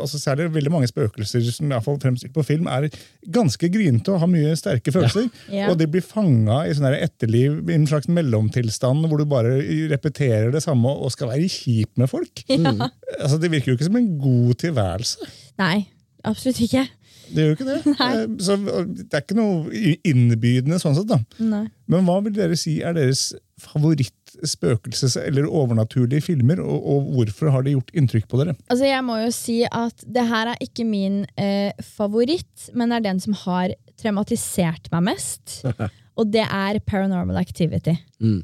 [0.00, 2.88] altså Særlig veldig mange spøkelser som i hvert fall fremstilt på film, er
[3.28, 5.28] ganske grynte og har mye sterke følelser.
[5.52, 5.68] Ja.
[5.68, 9.58] Og de blir fanga i sånn etterliv, i en slags mellomtilstand hvor du bare
[9.92, 12.46] repeterer det samme og skal være kjip med folk.
[12.56, 12.88] Ja.
[13.20, 15.28] Altså Det virker jo ikke som en god tilværelse.
[15.60, 15.84] Nei,
[16.26, 16.84] absolutt ikke.
[17.26, 17.78] Det gjør jo ikke det.
[17.98, 18.10] Nei.
[18.20, 21.08] Eh, Så Det er ikke noe innbydende sånn sett.
[21.10, 21.18] da.
[21.42, 21.64] Nei.
[21.90, 27.64] Men hva vil dere si er deres favoritt-spøkelses- eller overnaturlige filmer, og, og hvorfor har
[27.66, 28.54] de gjort inntrykk på dere?
[28.70, 33.00] Altså Jeg må jo si at det her er ikke min eh, favoritt, men er
[33.04, 35.62] den som har traumatisert meg mest.
[36.18, 37.92] Og det er Paranormal Activity.
[38.20, 38.42] Mm.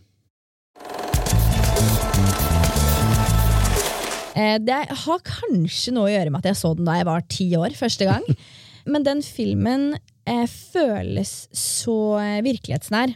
[4.32, 7.46] Det har kanskje noe å gjøre med at jeg så den da jeg var ti
[7.58, 8.24] år første gang.
[8.92, 9.92] Men den filmen
[10.26, 13.12] eh, føles så eh, virkelighetsnær.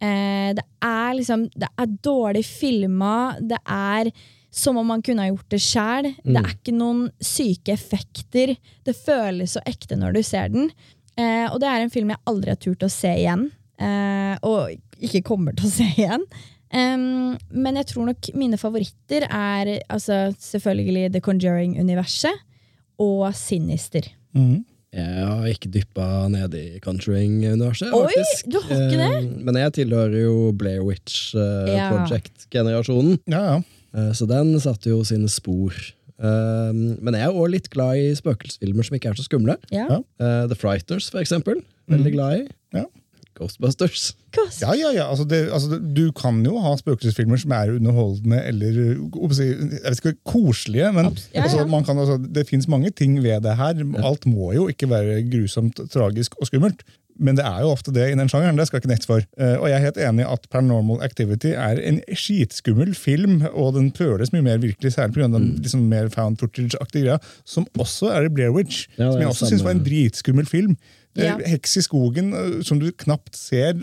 [0.00, 3.36] Eh, det er liksom Det er dårlig filma.
[3.40, 4.12] Det er
[4.50, 6.12] som om man kunne ha gjort det sjæl.
[6.24, 8.56] Det er ikke noen syke effekter.
[8.86, 10.70] Det føles så ekte når du ser den.
[11.14, 13.46] Eh, og det er en film jeg aldri har turt å se igjen.
[13.80, 16.26] Eh, og ikke kommer til å se igjen.
[16.72, 22.44] Em, men jeg tror nok mine favoritter er altså, selvfølgelig The Conjuring-universet
[23.02, 24.06] og Sinister.
[24.36, 24.60] Mm.
[24.94, 28.48] Jeg har ikke dyppa ned i Conjuring-universet, Oi, faktisk.
[28.50, 29.44] du har ikke det?
[29.46, 31.90] Men jeg tilhører jo Blair Witch eh, Ja.
[31.94, 33.60] Project-generasjonen, Ja, ja.
[33.94, 35.74] eh, så den satte jo sine spor.
[36.20, 39.54] Men jeg er òg litt glad i spøkelsesfilmer som ikke er så skumle.
[39.72, 41.62] Eh, The Frighters, for eksempel.
[41.88, 42.42] Veldig glad i.
[42.76, 42.82] Ja.
[43.40, 44.10] Ghostbusters.
[44.36, 44.60] Kos.
[44.60, 45.08] Ja, ja, ja.
[45.08, 48.78] Altså, det, altså, du kan jo ha spøkelsesfilmer som er underholdende eller
[49.34, 50.92] si, jeg vet ikke, koselige.
[50.96, 53.84] Men ja, altså, man kan, altså, det fins mange ting ved det her.
[54.04, 56.84] Alt må jo ikke være grusomt, tragisk og skummelt.
[57.20, 58.56] Men det er jo ofte det i den sjangeren.
[58.56, 59.24] det skal jeg ikke nett for.
[59.36, 63.90] Eh, og jeg er helt enig at Paranormal Activity er en skitskummel film, og den
[63.96, 65.28] føles mye mer virkelig, særlig pga.
[65.34, 68.88] den liksom, mer found footage-aktige greia, som også er i Blair Witch.
[68.96, 70.78] Ja, som jeg også syns var en dritskummel film.
[71.18, 71.36] Er Ja.
[71.50, 73.74] Heks i skogen eh, som du knapt ser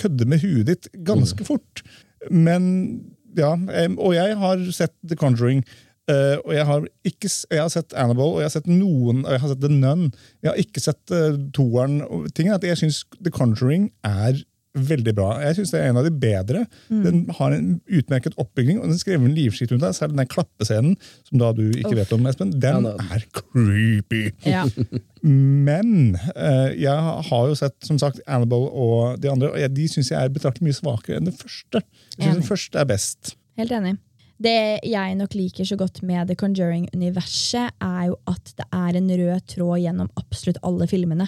[0.00, 1.82] kødde med huet ditt ganske fort.
[2.30, 3.04] Men
[3.36, 3.52] ja,
[3.98, 5.64] Og jeg har sett The Conjuring.
[6.10, 9.30] eh, og jeg har, ikke, jeg har sett Annabelle og jeg har sett noen, og
[9.30, 10.12] jeg har sett The Nun.
[10.42, 12.00] Jeg har ikke sett uh, toeren.
[12.02, 14.40] og Tingen er at Jeg syns The Conjuring er
[14.74, 15.28] veldig bra.
[15.42, 16.64] Jeg synes Det er en av de bedre.
[16.88, 19.96] Den har en utmerket oppbygging og den skrev en livskitt rundt deg.
[19.96, 20.96] Selv den klappescenen,
[21.28, 22.52] som da du ikke vet om, Espen.
[22.62, 24.28] Den er creepy.
[24.46, 24.66] Ja.
[25.22, 30.12] Men eh, jeg har jo sett som sagt Annabelle og de andre, og de syns
[30.12, 31.82] jeg er betraktet mye svakere enn den første.
[32.16, 33.34] Jeg synes den første er best.
[33.60, 33.98] Helt enig.
[34.40, 39.10] Det jeg nok liker så godt med The Conjuring-universet, er jo at det er en
[39.20, 41.26] rød tråd gjennom absolutt alle filmene.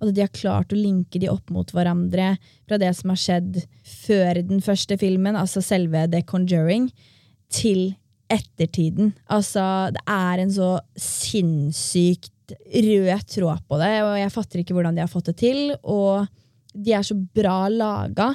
[0.00, 2.34] At de har klart å linke de opp mot hverandre
[2.66, 3.60] fra det som har skjedd
[4.04, 6.90] før den første filmen, altså selve The Conjuring,
[7.54, 7.94] til
[8.32, 9.12] ettertiden.
[9.30, 9.62] Altså,
[9.94, 15.04] det er en så sinnssykt rød tråd på det, og jeg fatter ikke hvordan de
[15.04, 15.60] har fått det til.
[15.82, 16.26] Og
[16.74, 18.32] de er så bra laga.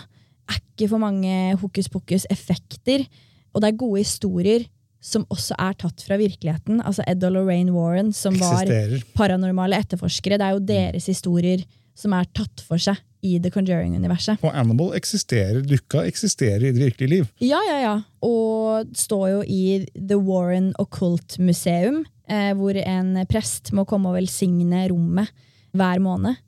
[0.49, 3.05] Er ikke for mange hokus pokus-effekter.
[3.53, 4.65] Og det er gode historier
[4.99, 6.81] som også er tatt fra virkeligheten.
[6.83, 8.67] Altså Ed og Lorraine Warren, som var
[9.15, 10.39] paranormale etterforskere.
[10.39, 11.63] Det er jo deres historier
[11.99, 14.39] som er tatt for seg i The Conjuring-universet.
[14.45, 17.31] Og Annabelle eksisterer, dukka eksisterer i det virkelige liv.
[17.43, 17.95] Ja, ja, ja.
[18.23, 19.63] Og står jo i
[19.95, 25.33] The Warren Occult Museum, eh, hvor en prest må komme og velsigne rommet
[25.75, 26.39] hver måned.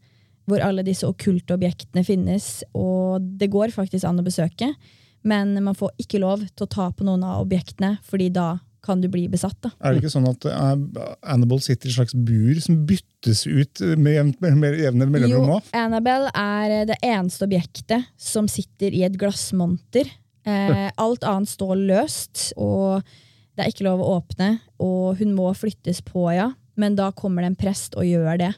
[0.47, 2.63] Hvor alle disse okkulte objektene finnes.
[2.71, 4.71] Og det går faktisk an å besøke,
[5.27, 9.01] men man får ikke lov til å ta på noen av objektene, fordi da kan
[9.01, 9.57] du bli besatt.
[9.61, 9.69] da.
[9.77, 10.69] Er det ikke sånn at eh,
[11.29, 15.59] Annabelle sitter i et slags bur som byttes ut med jevne mellomrom Jo.
[15.77, 20.09] Annabelle er det eneste objektet som sitter i et glassmonter.
[20.49, 23.05] Eh, alt annet står løst, og
[23.53, 24.55] det er ikke lov å åpne.
[24.81, 28.53] Og hun må flyttes på, ja, men da kommer det en prest og gjør det.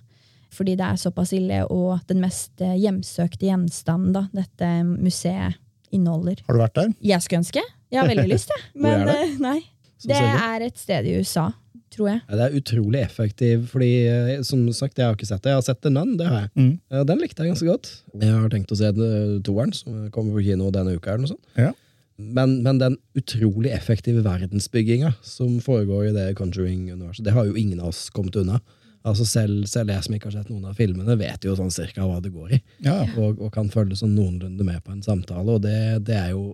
[0.54, 5.58] fordi det er såpass ille, og den mest eh, hjemsøkte gjenstanden da, dette museet
[5.94, 6.42] inneholder.
[6.48, 6.94] Har du vært der?
[7.14, 7.64] Jeg skulle ønske.
[7.94, 8.64] Jeg har veldig lyst, jeg.
[8.76, 9.20] Hvor er Men det?
[9.28, 9.60] eh, nei.
[10.04, 11.46] Det er et sted i USA,
[11.94, 12.22] tror jeg.
[12.28, 15.54] Ja, Det er utrolig effektiv, fordi eh, som sagt, jeg har ikke sett det.
[15.54, 16.52] Jeg har sett The Nun, det har jeg.
[16.60, 17.06] Mm.
[17.08, 17.92] Den likte jeg ganske godt.
[18.20, 21.14] Jeg har tenkt å se eh, toeren, som kommer på kino denne uka.
[21.14, 21.46] eller noe sånt.
[21.56, 21.72] Ja.
[22.18, 27.80] Men, men den utrolig effektive verdensbygginga som foregår i det Conjuring-universet, det har jo ingen
[27.82, 28.60] av oss kommet unna.
[29.04, 32.06] Altså selv, selv jeg som ikke har sett noen av filmene, vet jo sånn cirka
[32.08, 32.60] hva det går i.
[32.86, 33.02] Ja.
[33.20, 35.58] Og, og kan følge sånn noenlunde med på en samtale.
[35.58, 36.54] Og det, det er jo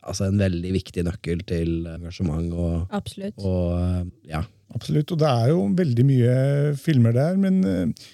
[0.00, 3.36] altså en veldig viktig nøkkel til engasjement og, Absolutt.
[3.40, 4.44] og eh, ja.
[4.74, 6.36] Absolutt, og det er jo veldig mye
[6.80, 8.08] filmer der, men eh,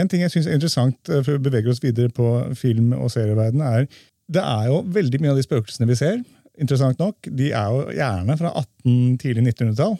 [0.00, 3.10] en ting jeg syns er interessant, eh, for å bevege oss videre på film- og
[3.14, 3.86] serieverdenen, er
[4.32, 6.20] det er jo veldig mye av de spøkelsene vi ser,
[6.60, 9.94] interessant nok, de er jo gjerne fra 18, tidlig 1900-tall.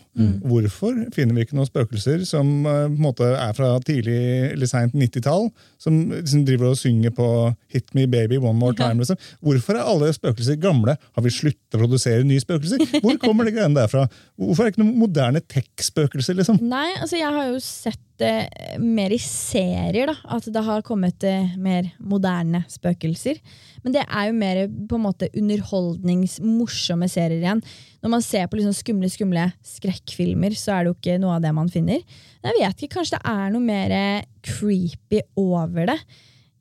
[0.45, 4.19] Hvorfor finner vi ikke noen spøkelser som uh, på en måte er fra tidlig
[4.51, 5.49] eller seint 90-tall,
[5.81, 7.29] som liksom driver og synger på
[7.73, 9.01] 'Hit me baby one more time'?
[9.01, 9.17] Liksom.
[9.41, 10.97] Hvorfor er alle spøkelser gamle?
[11.17, 12.85] Har vi sluttet å produsere nye spøkelser?
[13.01, 14.07] Hvor kommer de greiene derfra?
[14.37, 16.37] Hvorfor er det ikke noen moderne tech-spøkelser?
[16.37, 16.61] liksom?
[16.61, 20.15] Nei, altså jeg har jo sett det mer i serier, da.
[20.37, 23.41] At det har kommet eh, mer moderne spøkelser.
[23.83, 27.63] Men det er jo mer på en måte underholdningsmorsomme serier igjen.
[28.03, 31.45] Når man ser på liksom skumle skumle skrekkfilmer, så er det jo ikke noe av
[31.45, 32.03] det man finner.
[32.43, 35.99] Men jeg vet ikke, Kanskje det er noe mer eh, creepy over det.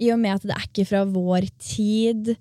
[0.02, 2.34] I og med at det er ikke fra vår tid.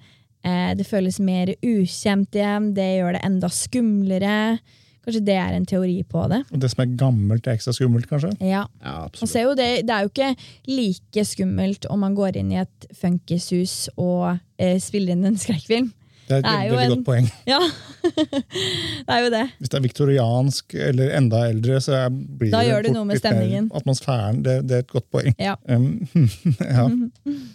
[0.46, 2.70] Eh, det føles mer ukjent igjen.
[2.76, 4.37] Det gjør det enda skumlere.
[5.11, 6.44] Kanskje det er en teori på det.
[6.55, 8.31] Og det som er gammelt, er ekstra skummelt, kanskje?
[8.38, 8.62] Ja.
[8.85, 9.33] ja absolutt.
[9.33, 10.29] ser jo det, det er jo ikke
[10.70, 15.90] like skummelt om man går inn i et funkishus og eh, spiller inn en skrekkfilm.
[16.31, 17.27] Det er et veldig en- godt poeng.
[17.51, 17.59] Ja,
[18.01, 19.43] det er jo det.
[19.61, 23.21] Hvis det er viktoriansk eller enda eldre, så blir Da det gjør det noe med
[23.21, 23.66] stemningen.
[23.77, 25.35] Atmosfæren, det, det er et godt poeng.
[25.43, 25.57] Ja.
[25.71, 26.01] Um,
[26.61, 26.87] ja,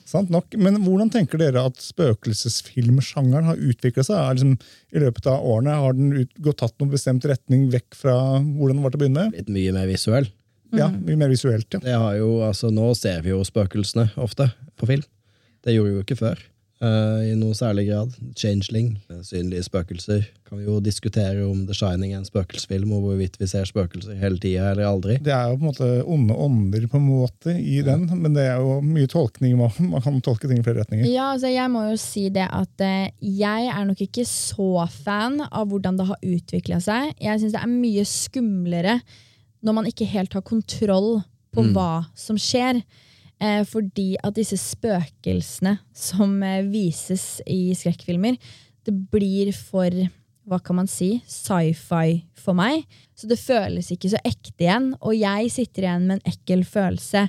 [0.08, 0.54] sant nok.
[0.62, 4.16] Men hvordan tenker dere at spøkelsesfilmsjangeren har utvikla seg?
[4.20, 4.56] Er Liksom,
[4.96, 8.76] I løpet av årene Har den ut, gått tatt noen bestemt retning vekk fra hvordan
[8.78, 9.40] den var til å begynne med?
[9.40, 10.28] Litt mye mer visuell.
[10.76, 11.80] Ja, mye mer visuelt, ja.
[11.84, 15.06] Det har jo, altså Nå ser vi jo spøkelsene ofte på film.
[15.64, 16.42] Det gjorde vi jo ikke før.
[16.86, 18.16] Eh, I noe særlig grad.
[18.38, 20.26] Changeling, eh, synlige spøkelser.
[20.46, 24.20] Kan vi jo diskutere om The Shining er en spøkelsesfilm, og hvorvidt vi ser spøkelser
[24.20, 25.18] hele tida eller aldri.
[25.26, 28.46] Det er jo på en måte onde ånder på en måte i den, men det
[28.52, 29.58] er jo mye tolkning.
[29.58, 31.08] Man man kan tolke ting i flere retninger.
[31.10, 35.42] Ja, altså jeg må jo si det at eh, jeg er nok ikke så fan
[35.48, 37.14] av hvordan det har utvikla seg.
[37.22, 39.00] Jeg syns det er mye skumlere
[39.66, 41.24] når man ikke helt har kontroll
[41.56, 42.82] på hva som skjer.
[43.44, 48.38] Eh, fordi at disse spøkelsene som eh, vises i skrekkfilmer,
[48.86, 49.92] det blir for
[50.46, 52.86] hva kan man si, sci-fi for meg.
[53.18, 54.92] Så det føles ikke så ekte igjen.
[55.02, 57.26] Og jeg sitter igjen med en ekkel følelse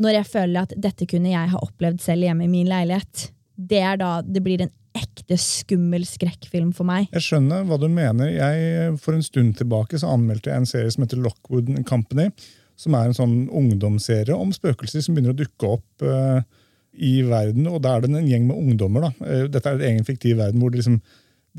[0.00, 3.30] når jeg føler at dette kunne jeg ha opplevd selv hjemme i min leilighet.
[3.54, 7.10] Det er da det blir en ekte skummel skrekkfilm for meg.
[7.14, 8.32] Jeg skjønner hva du mener.
[8.32, 12.30] Jeg, for en stund tilbake så anmeldte jeg en serie som heter Lockwood Company,
[12.80, 16.40] som er en sånn ungdomsserie om spøkelser som begynner å dukke opp uh,
[16.96, 17.68] i verden.
[17.70, 19.08] Og da er det en gjeng med ungdommer.
[19.08, 19.26] Da.
[19.26, 20.98] Eh, dette er en egen fiktiv verden hvor det liksom,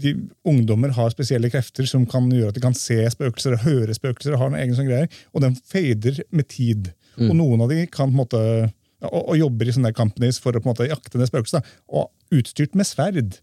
[0.01, 0.15] de
[0.47, 4.35] ungdommer har spesielle krefter som kan gjøre at de kan se spøkelser og høre spøkelser.
[4.35, 6.91] og har en egen sånn greier, Og den fader med tid.
[7.19, 8.43] Og noen av de kan på en måte
[9.01, 11.65] og, og jobber i sånne companies for å på en måte jakte ned spøkelser.
[11.89, 13.39] Og utstyrt med sverd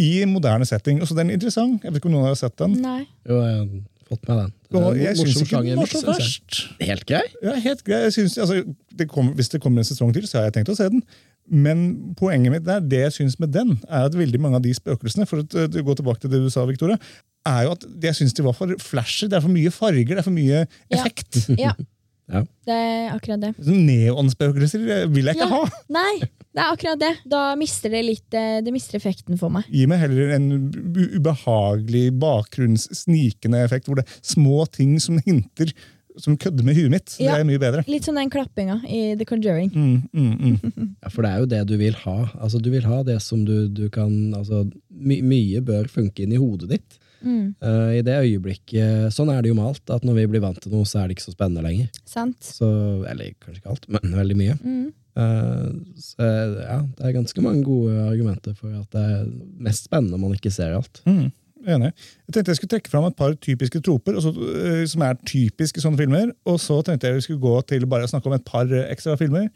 [0.00, 1.00] i moderne setting.
[1.00, 1.84] Og så den er interessant.
[1.84, 2.78] Jeg vet ikke om noen har sett den.
[2.82, 3.04] Nei.
[3.28, 4.54] Jo, jeg fått med den.
[4.80, 6.58] Og jeg syns ikke den var så verst.
[6.80, 7.22] Helt grei.
[7.44, 8.00] Ja, helt grei.
[8.06, 8.60] Jeg synes, altså,
[8.98, 11.04] det kom, hvis det kommer en sesong til, så har jeg tenkt å se den.
[11.50, 11.84] Men
[12.16, 15.26] poenget mitt der, det jeg syns med den, er at veldig mange av de spøkelsene
[15.28, 16.96] for å gå tilbake til det du sa, Victoria,
[17.44, 19.28] er jo at jeg syns de var for flashy.
[19.28, 20.64] Det er for mye farger, det er for mye
[20.94, 21.44] effekt.
[21.52, 21.74] Ja, Ja.
[22.28, 23.50] det er akkurat det.
[23.60, 24.80] Sånn Neonspøkelser
[25.12, 25.48] vil jeg ikke Ja.
[25.50, 25.82] ha.
[25.92, 27.10] Nei, det er akkurat det.
[27.28, 29.64] Da mister det litt eh, Det mister effekten for meg.
[29.68, 30.48] Gi meg heller en
[30.94, 35.72] ubehagelig bakgrunnssnikende effekt, hvor det er små ting som hinter,
[36.16, 37.16] som kødder med huet mitt.
[37.18, 37.34] Ja.
[37.34, 37.84] Det er mye bedre.
[37.90, 39.70] Litt som den klappinga i The Conjuring.
[39.74, 40.90] Mm, mm, mm.
[41.04, 42.18] Ja, for det er jo det du vil ha.
[42.40, 46.32] Altså, du vil ha det som du, du kan altså, my, Mye bør funke inn
[46.32, 47.00] i hodet ditt.
[47.24, 49.90] Mm, Eh, I det øyeblikket Sånn er det jo med alt.
[49.90, 51.88] At når vi blir vant til noe, så er det ikke så spennende lenger.
[52.04, 52.40] sant?
[52.44, 52.68] Så,
[53.08, 54.56] eller kanskje ikke alt, men veldig mye.
[54.64, 54.92] Mm.
[55.14, 56.26] Uh, så,
[56.58, 59.28] ja, det er ganske mange gode argumenter for at det er
[59.62, 61.00] mest spennende om man ikke ser alt.
[61.06, 61.28] Mm,
[61.76, 61.92] enig.
[62.26, 65.14] Jeg tenkte jeg skulle trekke fram et par typiske troper og så, eh, som er
[65.24, 66.32] typiske sånne filmer.
[66.50, 69.16] Og så tenkte jeg vi skulle gå til bare å snakke om et par ekstra
[69.20, 69.48] filmer.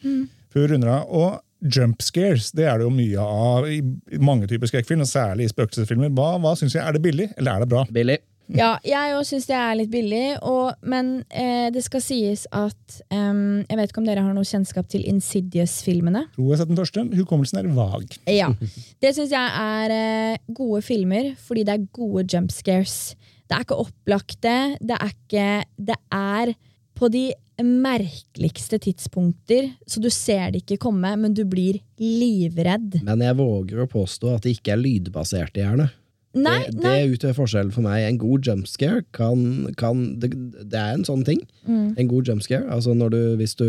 [0.48, 1.10] før vi runder av.
[1.12, 3.80] Og jump scares det er det jo mye av i
[4.22, 6.12] mange typer skrekkfilm, særlig i spøkelsesfilmer.
[6.14, 7.84] Hva, hva synes jeg, Er det billig, eller er det bra?
[7.92, 8.18] Billig.
[8.48, 13.00] Ja, jeg òg syns det er litt billig, og, men eh, det skal sies at
[13.12, 16.24] um, Jeg vet ikke om dere har noe kjennskap til Insidious-filmene?
[16.32, 17.04] Tror jeg har sett den første.
[17.18, 18.16] Hukommelsen er vag.
[18.32, 18.48] Ja.
[19.04, 23.12] Det syns jeg er eh, gode filmer, fordi det er gode jump scares.
[23.48, 24.56] Det er ikke opplagte.
[24.80, 26.54] Det er ikke Det er
[26.98, 27.28] på de
[27.62, 33.00] merkeligste tidspunkter, så du ser det ikke komme, men du blir livredd.
[33.06, 35.90] Men jeg våger å påstå at det ikke er lydbasert i hjernen.
[36.38, 38.04] Nei, det, det utgjør forskjellen for meg.
[38.04, 39.40] En god jumpscare kan,
[39.80, 40.30] kan det,
[40.60, 41.40] det er en sånn ting.
[41.64, 41.96] Mm.
[41.98, 42.68] En god jumpscare.
[42.74, 43.68] Altså når du, hvis du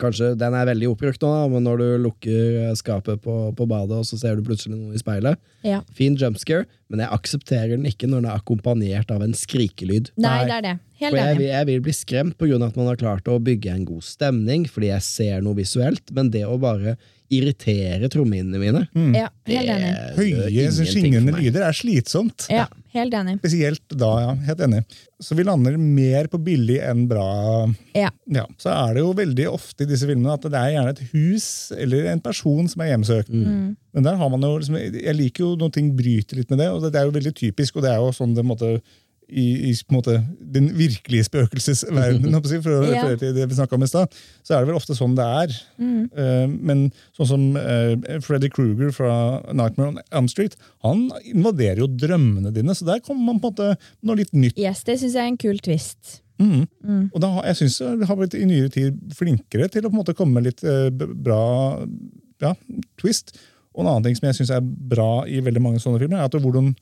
[0.00, 4.06] Kanskje den er veldig oppbrukt nå, men når du lukker skapet på, på badet, og
[4.08, 5.40] så ser du plutselig noe i speilet.
[5.66, 5.80] Ja.
[5.96, 10.12] Fin jumpscare, men jeg aksepterer den ikke når den er akkompagnert av en skrikelyd.
[10.20, 10.76] Nei, det er det.
[11.02, 13.88] Helt For jeg, jeg vil bli skremt av at man har klart å bygge en
[13.88, 16.96] god stemning, fordi jeg ser noe visuelt, men det å bare
[17.32, 18.82] irritere trommehinnene mine
[19.16, 19.90] Ja, helt enig.
[20.18, 22.46] det Høye, skingrende lyder er slitsomt.
[22.52, 23.38] Ja, helt enig.
[23.40, 24.34] Spesielt da, ja.
[24.48, 24.82] Helt enig.
[25.22, 27.26] Så vi lander mer på billig enn bra.
[27.96, 28.10] Ja.
[28.26, 31.04] Ja, Så er det jo veldig ofte i disse filmene at det er gjerne et
[31.12, 33.30] hus eller en person som er hjemsøkt.
[33.32, 33.76] Mm.
[33.94, 36.70] Men der har man jo liksom, jeg liker jo når ting bryter litt med det,
[36.72, 37.76] og det, det er jo veldig typisk.
[37.76, 38.76] og det er jo sånn det måtte
[39.32, 40.18] i, i måte,
[40.54, 44.62] den virkelige spøkelsesverdenen, for å referere til det vi snakket om i stad, så er
[44.62, 45.54] det vel ofte sånn det er.
[45.82, 49.14] Eh, men sånn som uh, Freddy Krueger fra
[49.50, 53.56] Nightmare on Elm Street, han invaderer jo drømmene dine, så der kommer man på en
[53.56, 54.60] måte noe litt nytt.
[54.60, 56.18] Yes, det syns jeg er en kul twist.
[56.42, 56.66] Mm.
[56.82, 57.04] Mm.
[57.12, 60.02] Og da, jeg syns vi har blitt i nyere tid flinkere til å på en
[60.02, 61.42] måte komme med litt uh, bra
[62.42, 62.54] ja,
[63.00, 63.34] twist.
[63.72, 66.28] Og en annen ting som jeg syns er bra i veldig mange sånne filmer, er
[66.28, 66.72] at hvordan,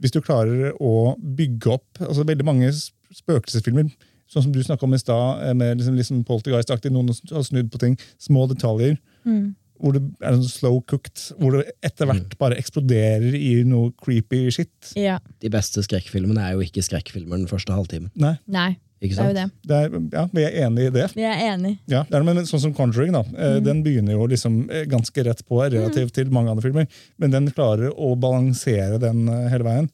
[0.00, 3.90] hvis du klarer å bygge opp altså Veldig mange spøkelsesfilmer,
[4.30, 7.72] sånn som du snakka om i stad, eh, med liksom, liksom poltergeist-aktig, noen har snudd
[7.72, 9.00] på ting, små detaljer.
[9.26, 9.56] Mm.
[9.80, 14.44] Hvor det er sånn slow cooked, hvor det etter hvert bare eksploderer i noe creepy
[14.52, 14.92] shit.
[14.94, 15.16] Ja.
[15.42, 18.12] De beste skrekkfilmene er jo ikke skrekkfilmer den første halvtimen.
[18.20, 19.44] Nei, Nei, Ikke det er jo det.
[19.64, 21.06] det er, ja, Vi er enig i det.
[21.16, 21.78] Vi er enig.
[21.88, 23.64] Ja, det er, men sånn som Conjuring, da, eh, Mm.
[23.64, 26.86] den begynner jo liksom eh, ganske rett på relativt til mange andre filmer,
[27.16, 29.88] men den klarer å balansere den eh, hele veien.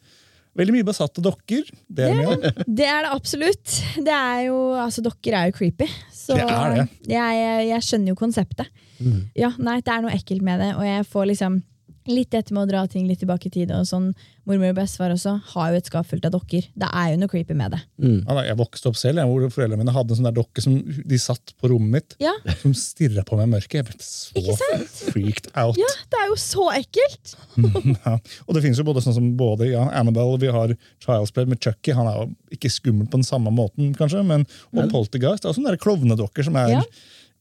[0.56, 1.68] Veldig mye besatte dokker.
[1.92, 2.64] Det er det, av.
[2.80, 3.76] Det er det absolutt.
[4.00, 5.86] Det er jo, altså Dokker er jo creepy.
[6.10, 6.86] Så Det er det.
[7.12, 8.66] Jeg, jeg, skjønner jo konseptet.
[9.36, 11.58] Ja, nei, Det er noe ekkelt med det, og jeg får liksom
[12.08, 13.70] litt etter med å dra ting litt tilbake i tid.
[13.74, 14.12] og sånn,
[14.46, 16.68] Mormor og bestefar også har jo et skap fullt av dokker.
[16.78, 17.80] Det er jo noe creepy med det.
[17.98, 18.20] Mm.
[18.28, 20.76] Ja, jeg vokste opp selv, jeg, hvor foreldrene mine hadde en sånn der dokke som
[20.86, 23.74] de satt på rommet mitt, Ja, som stirra på meg i mørket.
[23.80, 24.94] Jeg ble så Ikke sant?
[25.10, 25.80] freaked out.
[25.82, 27.34] ja det er jo så ekkelt!
[28.06, 28.14] Ja.
[28.46, 31.58] Og det finnes jo både sånn som både ja, Annabelle, vi har Child's Play med
[31.62, 31.94] Chucky.
[31.96, 35.42] Han er jo ikke skummel på den samme måten, kanskje, men og Poltergeist.
[35.42, 36.82] Det er også sånne der klovnedokker som er Ja.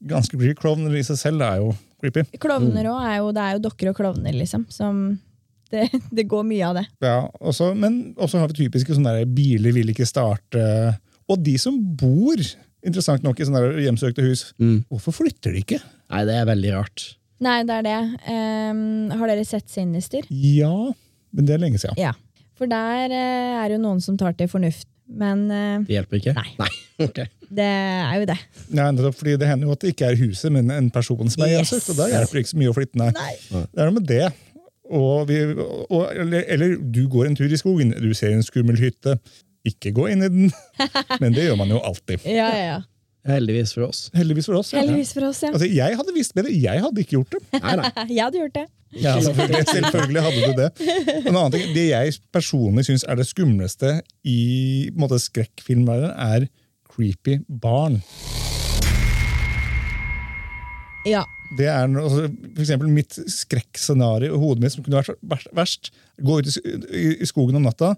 [0.08, 0.56] Ganske creepy.
[0.60, 1.72] Klovner i seg selv er jo
[2.04, 2.24] creepy.
[2.42, 4.66] Klovner òg er jo Det er jo dokker og klovner, liksom.
[4.74, 5.02] Som
[5.74, 6.86] det, det går mye av det.
[7.04, 10.62] Ja, også, men også har vi typiske sånne der biler vil ikke starte.
[11.28, 12.38] Og de som bor
[12.86, 14.84] interessant nok i sånne der hjemsøkte hus, Mm.
[14.94, 15.80] hvorfor flytter de ikke?
[16.14, 17.06] Nei, det er veldig rart.
[17.42, 17.96] Nei, det er det.
[18.30, 20.24] Um, har dere sett Sinister?
[20.30, 20.72] Ja,
[21.36, 21.98] men det er lenge siden.
[22.00, 22.14] Ja.
[22.56, 24.86] For der uh, er jo noen som tar til fornuft.
[25.10, 26.36] Men uh, Det hjelper ikke?
[26.38, 26.70] Nei.
[27.10, 27.20] ok.
[27.50, 28.38] Det er jo det.
[28.72, 31.44] Nei, nettopp fordi Det hender jo at det ikke er huset, men en person som
[31.46, 31.70] er Yes.
[31.72, 31.90] hjemsøkt.
[31.92, 33.12] og Da hjelper det ikke så mye å flytte, nei.
[33.52, 34.26] Det er noe med det.
[34.86, 35.40] Og vi,
[35.90, 39.18] og, eller, eller du går en tur i skogen, du ser en skummel hytte.
[39.66, 40.52] Ikke gå inn i den,
[41.22, 42.22] men det gjør man jo alltid.
[42.30, 42.82] Ja, ja, ja.
[43.26, 44.12] Heldigvis for oss.
[44.14, 44.70] Heldigvis for oss.
[44.76, 44.84] ja.
[44.84, 45.50] Heldigvis for oss, ja.
[45.50, 47.40] Altså, jeg hadde visst bedre, jeg hadde ikke gjort det.
[47.64, 47.90] Nei, nei.
[48.14, 48.66] Jeg hadde gjort det.
[49.02, 50.68] Ja, selvfølgelig, selvfølgelig hadde du det.
[51.26, 53.90] En annen ting, Det jeg personlig syns er det skumleste
[54.24, 54.38] i
[54.96, 56.46] måte, skrekkfilmverdenen, er
[56.96, 58.00] creepy barn.
[61.06, 61.22] Ja.
[61.56, 65.92] Det er altså, for eksempel mitt skrekkscenario i hodet mitt som kunne vært verst-.
[66.26, 67.92] Gå ut i, skogen om natta,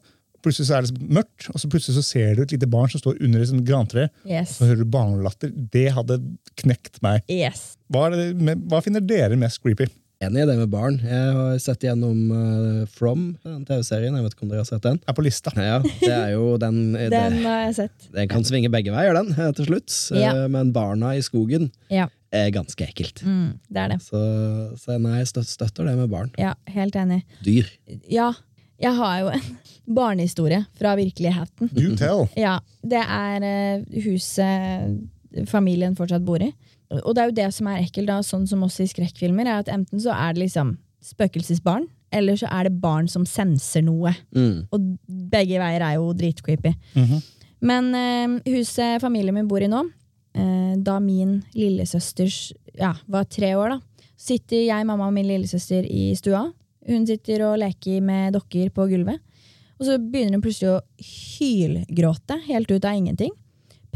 [0.44, 3.02] plutselig så er det mørkt, og så plutselig så ser du et lite barn som
[3.02, 4.58] står under et grantre, Yes.
[4.60, 5.54] og hører du barnelatter.
[5.56, 6.20] Det hadde
[6.60, 7.24] knekt meg.
[7.32, 7.78] yes.
[7.88, 9.88] Hva, er det, hva finner dere mest creepy?
[10.18, 10.96] Enig i det med barn.
[11.06, 14.16] Jeg har sett gjennom uh, From, den TV-serien.
[14.18, 14.98] Jeg vet ikke om dere har sett den?
[15.06, 15.52] Er på lista.
[15.54, 16.80] Ja, det er jo den,
[17.14, 18.08] Den har jeg sett.
[18.16, 19.94] den kan svinge begge veier, den, eh, til slutt.
[20.16, 20.32] Eh, Ja.
[20.50, 23.22] Men barna i skogen Ja, er ganske ekkelt.
[23.22, 24.00] mm, det er det.
[24.08, 24.22] Så,
[24.82, 26.32] så nei, jeg støtter det med barn.
[26.42, 27.22] Ja, Helt enig.
[27.46, 27.70] Dyr.
[28.10, 28.32] Ja,
[28.82, 29.46] jeg har jo en
[30.02, 31.70] barnehistorie fra virkeligheten.
[31.78, 32.26] You tell.
[32.36, 36.50] Ja, Det er eh, huset familien fortsatt bor i.
[37.04, 39.64] Og det er jo det som er ekkelt, da, sånn som også i skrekkfilmer, er
[39.64, 44.14] at enten så er det liksom spøkelsesbarn, eller så er det barn som senser noe.
[44.36, 44.68] Mm.
[44.72, 44.86] Og
[45.32, 46.74] begge veier er jo dritcreepy.
[46.96, 47.26] Mhm.
[47.68, 49.80] Men eh, huset familien min bor i nå,
[50.38, 55.88] eh, da min lillesøsters ja, var tre år, da, sitter jeg, mamma og min lillesøster
[55.90, 56.44] i stua.
[56.88, 59.20] Hun sitter og leker med dokker på gulvet.
[59.78, 63.34] Og så begynner hun plutselig å hylgråte helt ut av ingenting.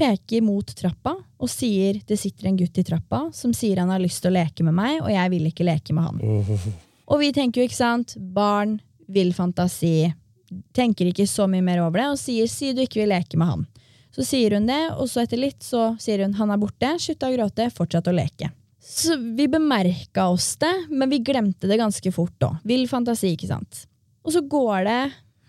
[0.01, 4.01] Peker mot trappa og sier det sitter en gutt i trappa som sier han har
[4.01, 6.39] lyst til å leke med meg, og jeg vil ikke leke med han.
[7.11, 8.79] Og vi tenker jo, ikke sant, barn,
[9.11, 10.09] vill fantasi,
[10.73, 13.51] tenker ikke så mye mer over det, og sier si du ikke vil leke med
[13.51, 13.67] han.
[14.15, 17.29] Så sier hun det, og så etter litt så sier hun han er borte, slutta
[17.29, 18.49] å gråte, fortsatt å leke.
[18.81, 22.55] Så vi bemerka oss det, men vi glemte det ganske fort da.
[22.67, 23.85] Vill fantasi, ikke sant.
[24.25, 24.99] Og så går det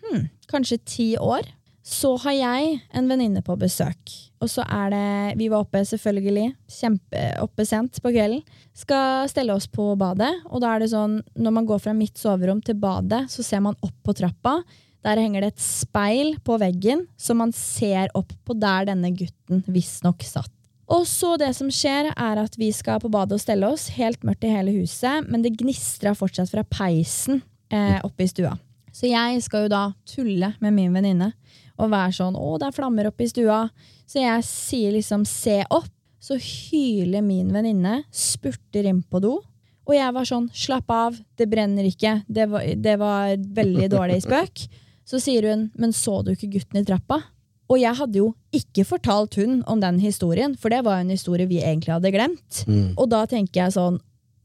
[0.05, 1.49] hmm, kanskje ti år.
[1.83, 4.13] Så har jeg en venninne på besøk.
[4.43, 6.53] Og så er det Vi var oppe, selvfølgelig.
[6.71, 8.45] Kjempe oppe sent på kvelden.
[8.75, 12.17] Skal stelle oss på badet, og da er det sånn når man går fra mitt
[12.19, 14.63] soverom til badet, så ser man opp på trappa.
[15.03, 19.65] Der henger det et speil på veggen, så man ser opp på der denne gutten
[19.67, 20.53] visstnok satt.
[20.93, 24.23] Og så det som skjer, er at vi skal på badet og stelle oss, helt
[24.27, 27.41] mørkt i hele huset, men det gnistrer fortsatt fra peisen
[27.73, 28.55] eh, oppe i stua.
[28.93, 31.33] Så jeg skal jo da tulle med min venninne
[31.79, 33.71] og være sånn 'Å, det er flammer oppe i stua'.
[34.07, 35.91] Så jeg sier liksom 'se opp'.
[36.23, 39.41] Så hyler min venninne, spurter inn på do.
[39.87, 42.25] Og jeg var sånn 'slapp av, det brenner ikke'.
[42.31, 44.69] Det var, det var veldig dårlig spøk.
[45.05, 47.23] Så sier hun 'men så du ikke gutten i trappa'?
[47.71, 51.17] Og jeg hadde jo ikke fortalt hun om den historien, for det var jo en
[51.17, 52.65] historie vi egentlig hadde glemt.
[52.99, 54.01] Og da tenker jeg sånn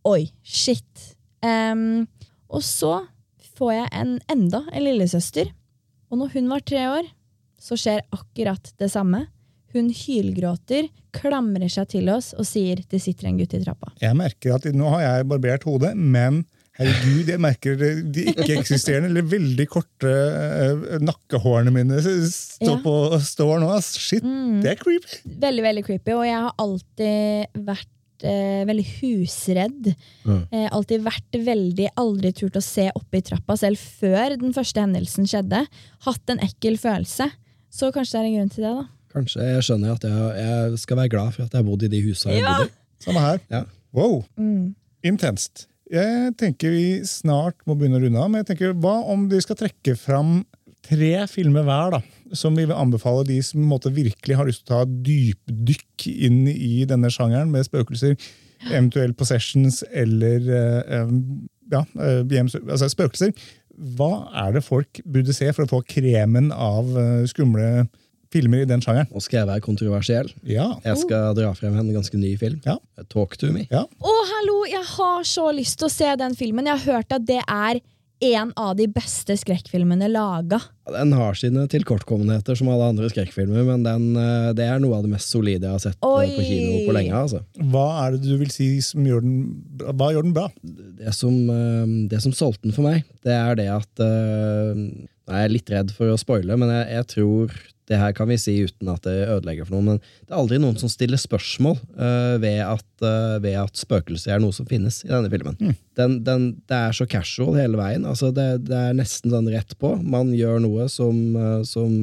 [0.07, 1.15] Oi, shit.
[1.43, 2.07] Um,
[2.49, 3.07] og så
[3.57, 5.49] får jeg en, enda en lillesøster.
[6.09, 7.09] Og når hun var tre år,
[7.62, 9.26] så skjer akkurat det samme.
[9.76, 10.88] Hun hylgråter,
[11.18, 13.91] klamrer seg til oss og sier det sitter en gutt i trappa.
[14.01, 16.45] Jeg merker at Nå har jeg barbert hodet, men
[16.78, 22.76] herregud, jeg merker de ikke-eksisterende eller veldig korte uh, nakkehårene mine står, Ja.
[22.84, 22.93] på,
[23.26, 23.72] står nå.
[23.74, 23.95] ass.
[23.97, 24.26] Shit,
[24.62, 25.20] det er creepy.
[25.41, 29.89] Veldig, veldig creepy, og jeg har alltid vært eh, veldig husredd.
[30.30, 34.86] Eh, alltid vært veldig aldri turt å se oppe i trappa, selv før den første
[34.86, 35.66] hendelsen skjedde.
[36.08, 37.32] Hatt en ekkel følelse.
[37.78, 38.86] Så kanskje det er en grunn til det, da.
[39.13, 41.89] Kanskje jeg skjønner at jeg, jeg skal være glad for at jeg har bodd i
[41.93, 42.53] de husa jeg Ja.
[42.57, 42.75] bodde i.
[43.05, 43.39] Samme her.
[43.53, 43.63] Ja.
[43.93, 44.23] Wow.
[44.38, 44.75] Mm.
[45.05, 45.67] Intenst.
[45.93, 49.39] Jeg tenker vi snart må begynne å runde av, men jeg tenker, hva om vi
[49.45, 50.41] skal trekke fram
[50.88, 52.01] tre filmer hver, da,
[52.36, 56.07] som vi vil anbefale de som på måte, virkelig har lyst til å ta dypdykk
[56.28, 58.17] inn i denne sjangeren med spøkelser,
[58.71, 61.13] eventuelt possessions eller eh,
[61.71, 62.21] ja, eh,
[62.67, 63.32] altså spøkelser.
[63.78, 67.88] Hva er det folk burde se for å få kremen av eh, skumle
[68.34, 69.07] filmer i den sjangeren?
[69.13, 70.32] Nå skal jeg være kontroversiell.
[70.49, 70.71] Ja.
[70.84, 72.59] Jeg skal dra frem en ganske ny film.
[72.65, 72.78] Ja.
[73.13, 73.67] Talk to me.
[73.71, 73.86] ja.
[73.86, 74.57] Å, hallo!
[74.67, 76.67] Jeg har så lyst til å se den filmen.
[76.67, 77.80] Jeg har hørt at det er
[78.20, 80.59] en av de beste skrekkfilmene laga.
[80.89, 85.05] Den har sine tilkortkommenheter som alle andre skrekkfilmer, men den, eh, det er noe av
[85.05, 86.30] det mest solide jeg har sett eh, Oi.
[86.34, 87.13] på kino på lenge.
[87.13, 87.43] altså.
[87.74, 89.38] Hva er det du vil si som gjør den,
[89.93, 90.47] hva gjør den bra?
[90.97, 94.03] det som, eh, det som solgte den for meg, det er det at
[95.28, 97.57] Nå er litt redd for å spoile, men jeg, jeg tror
[97.88, 100.59] det her kan vi si uten at det ødelegger for noe, men det er aldri
[100.59, 104.99] noen som stiller spørsmål uh, ved, at, uh, ved at spøkelser er noe som finnes
[105.05, 105.55] i denne filmen.
[105.99, 108.03] Den, den, det er så casual hele veien.
[108.07, 109.93] altså Det, det er nesten sånn rett på.
[110.03, 111.95] Man gjør noe som, uh, som,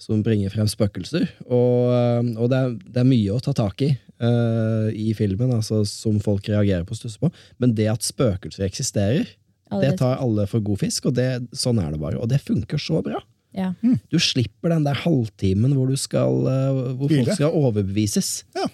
[0.00, 1.90] som bringer frem spøkelser, og,
[2.36, 6.44] og det, er, det er mye å ta tak i i filmen, altså som folk
[6.50, 7.30] reagerer på og stusser på.
[7.56, 9.30] Men det at spøkelser eksisterer,
[9.78, 12.18] det tar alle for god fisk, og det, sånn er det bare.
[12.18, 13.20] Og det funker så bra.
[13.56, 13.72] Ja.
[14.10, 18.44] Du slipper den der halvtimen hvor, du skal, eh, hvor folk skal overbevises.
[18.58, 18.68] Ja.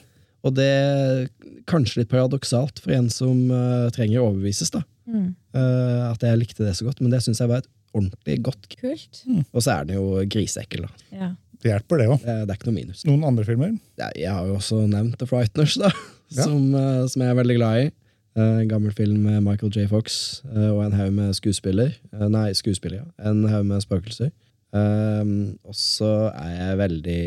[0.46, 1.24] Og det er
[1.66, 4.84] kanskje litt paradoksalt for en som uh, trenger å overbevises, da.
[5.08, 5.32] Mm.
[5.56, 8.68] Uh, at jeg likte det så godt, men det syns jeg var et ordentlig godt
[8.76, 9.24] Kult.
[9.26, 11.06] Og så er den jo griseekkel, da.
[11.16, 11.32] Ja.
[11.56, 12.18] Det hjelper, det òg.
[12.22, 13.02] Det, det er ikke noe minus.
[13.08, 13.72] Noen andre filmer?
[13.98, 15.90] Ja, jeg har jo også nevnt The Frighteners, da,
[16.34, 16.42] Ja.
[16.42, 17.90] som, uh, som jeg er veldig glad i.
[18.36, 19.86] Eh, En gammel film med Michael J.
[19.88, 21.94] Fox eh, og en haug med skuespiller.
[22.12, 23.30] Eh, Nei, skuespiller, ja.
[23.30, 24.30] En haug med spøkelser.
[24.76, 27.20] Um, og så er jeg veldig,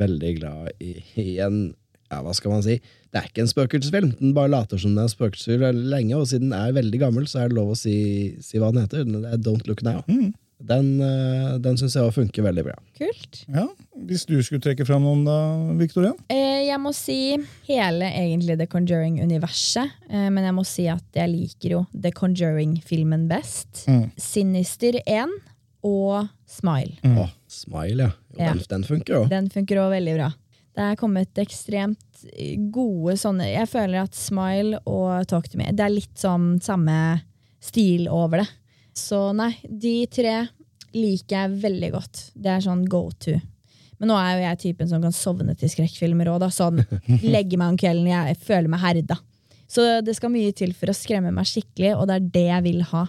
[0.00, 1.74] veldig glad i, i en
[2.06, 2.78] Ja, hva skal man si?
[3.12, 4.12] Det er ikke en spøkelsesfilm.
[4.18, 7.40] Den bare later som den er spøkelsesfilm lenge, og siden den er veldig gammel, så
[7.42, 7.94] er det lov å si,
[8.42, 9.04] si hva den heter.
[9.10, 10.04] Det er Don't Look Now.
[10.06, 10.32] Mm.
[10.58, 12.74] Den, uh, den syns jeg funker veldig bra.
[12.96, 13.42] Kult.
[13.52, 13.66] Ja,
[14.08, 15.36] Hvis du skulle trekke fram noen, da,
[15.76, 16.14] Victoria?
[16.32, 17.36] Eh, jeg må si
[17.68, 19.92] hele egentlig The Conjuring-universet.
[20.08, 23.84] Eh, men jeg må si at jeg liker jo The Conjuring-filmen best.
[23.90, 24.08] Mm.
[24.16, 25.36] Sinister 1
[25.86, 26.96] og Smile.
[27.04, 28.10] Å, Smile, ja.
[28.32, 28.52] Jo, Ja.
[28.52, 29.30] Den, den funker òg.
[29.32, 30.32] Den funker òg veldig bra.
[30.76, 32.24] Det er kommet ekstremt
[32.72, 37.22] gode sånne Jeg føler at Smile og Talk to me Det er litt sånn samme
[37.64, 38.48] stil over det.
[38.96, 40.38] Så nei, de tre
[40.96, 42.22] liker jeg veldig godt.
[42.34, 43.36] Det er sånn go to.
[44.00, 46.46] Men nå er jo jeg typen som kan sovne til skrekkfilmer òg.
[46.52, 46.80] Sånn,
[47.36, 49.18] legge meg om kvelden, jeg føler meg herda.
[49.68, 52.64] Så det skal mye til for å skremme meg skikkelig, og det er det jeg
[52.68, 53.04] vil ha.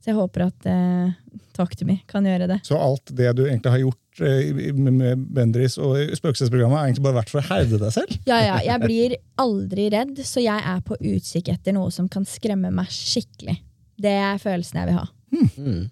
[0.00, 1.10] Så jeg håper at eh,
[1.52, 2.56] Talk to me kan gjøre det.
[2.64, 7.18] Så alt det du egentlig har gjort eh, med- Bendris og spøkelsesprogrammet, har egentlig bare
[7.20, 8.14] vært for å herde deg selv?
[8.30, 12.24] Ja, ja, jeg blir aldri redd, så jeg er på utkikk etter noe som kan
[12.26, 13.58] skremme meg skikkelig.
[14.00, 15.04] Det er følelsen jeg vil ha.
[15.32, 15.90] Mm.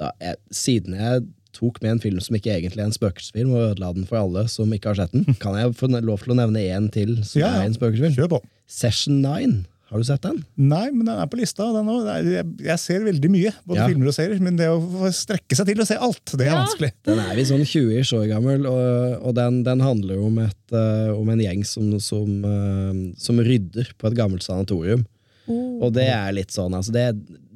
[0.00, 3.72] Da, jeg, siden jeg tok med en film som ikke egentlig er en spøkelsesfilm, og
[3.72, 6.38] ødela den for alle som ikke har sett den, kan jeg få lov til å
[6.38, 8.14] nevne én til som Ja, er en spøkelsesfilm?
[8.16, 8.40] Kjør på.
[8.70, 9.64] Session 9.
[9.90, 10.36] Har du sett den?
[10.54, 11.64] Nei, men den er på lista.
[11.74, 13.88] Den er- jeg, jeg ser veldig mye, både Ja.
[13.90, 14.78] filmer og serier, men det å
[15.10, 16.60] strekke seg til å se alt, det er Ja.
[16.62, 16.92] vanskelig.
[17.04, 21.10] Den er vi sånn 20-ish år gammel, og, og den, den handler om, et, uh,
[21.18, 25.02] om en gjeng som, som, uh, som rydder på et gammelt sanatorium.
[25.50, 27.08] Og det er litt sånn, altså det,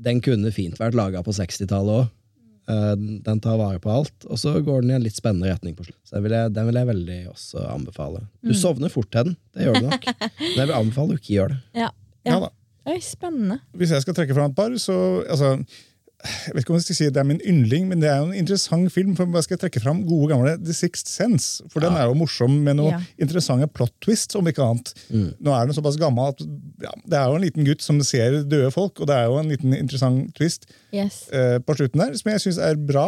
[0.05, 2.12] den kunne fint vært laga på 60-tallet òg.
[3.26, 5.84] den tar vare på alt, og så går den i en litt spennende retning på
[5.84, 6.00] slutt.
[6.09, 8.22] Så den vil jeg, den vil jeg veldig også anbefale.
[8.40, 10.07] Du sovner fort til den, det gjør du nok.
[10.40, 11.59] Men jeg vil anbefale du ikke gjør det.
[11.76, 11.90] Ja.
[12.24, 12.38] Ja ja.
[12.46, 12.52] da.
[12.84, 13.59] Oi, spennende.
[13.76, 15.55] Hvis jeg skal trekke fram et par, så altså,
[16.25, 18.31] Jeg vet ikke om jeg skal si det er min yndling, men det er jo
[18.31, 19.12] en interessant film.
[19.16, 21.62] for Jeg skal trekke fram gode gamle The Sixth Sense.
[21.72, 23.01] For den er jo morsom med noen Ja.
[23.20, 24.95] interessante plot twists, om ikke annet.
[25.12, 26.41] Nå er den såpass gammel at
[26.83, 29.39] ja, det er jo en liten gutt som ser døde folk, og det er jo
[29.43, 30.64] en liten interessant twist
[30.95, 31.25] Yes.
[31.35, 33.07] uh, på slutten der, som jeg syns er bra.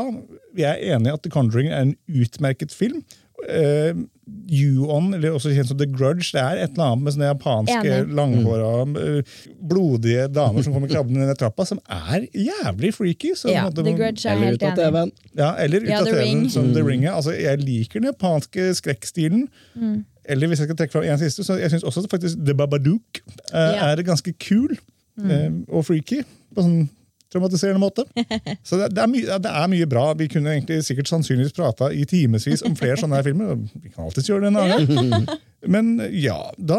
[0.54, 3.02] Vi er enige i at The Conjuring er en utmerket film.
[3.44, 4.06] Uh,
[4.50, 7.90] Yuon, eller også kjent som The Grudge, det er et eller annet med sånne japanske
[7.92, 8.14] Enig.
[8.18, 9.28] langhåra, mm.
[9.70, 13.34] blodige damer som kommer krabbende ned trappa, som er jævlig freaky.
[13.38, 15.12] Så Ja, måtte, The Grudge er Eller helt enig.
[15.38, 17.04] Ja, eller ut Ja, av TV-en som som The Ring.
[17.04, 17.12] er.
[17.12, 19.48] Altså, jeg liker den japanske skrekkstilen.
[19.74, 20.04] Mm.
[20.28, 22.54] Eller hvis jeg skal trekke fram en siste, så jeg syns også at faktisk The
[22.54, 23.22] Babadook
[23.54, 23.92] uh, Ja.
[23.92, 24.74] er ganske kul
[25.22, 26.22] uh, og freaky.
[26.54, 26.88] På sånn
[27.32, 28.04] traumatiserende måte.
[28.68, 30.04] Så det, det, er mye, det er mye bra.
[30.18, 33.56] Vi kunne egentlig sikkert sannsynligvis prata i timevis om flere sånne her filmer.
[33.82, 35.28] Vi kan alltids gjøre det en annen gang.
[35.76, 36.78] Men ja, da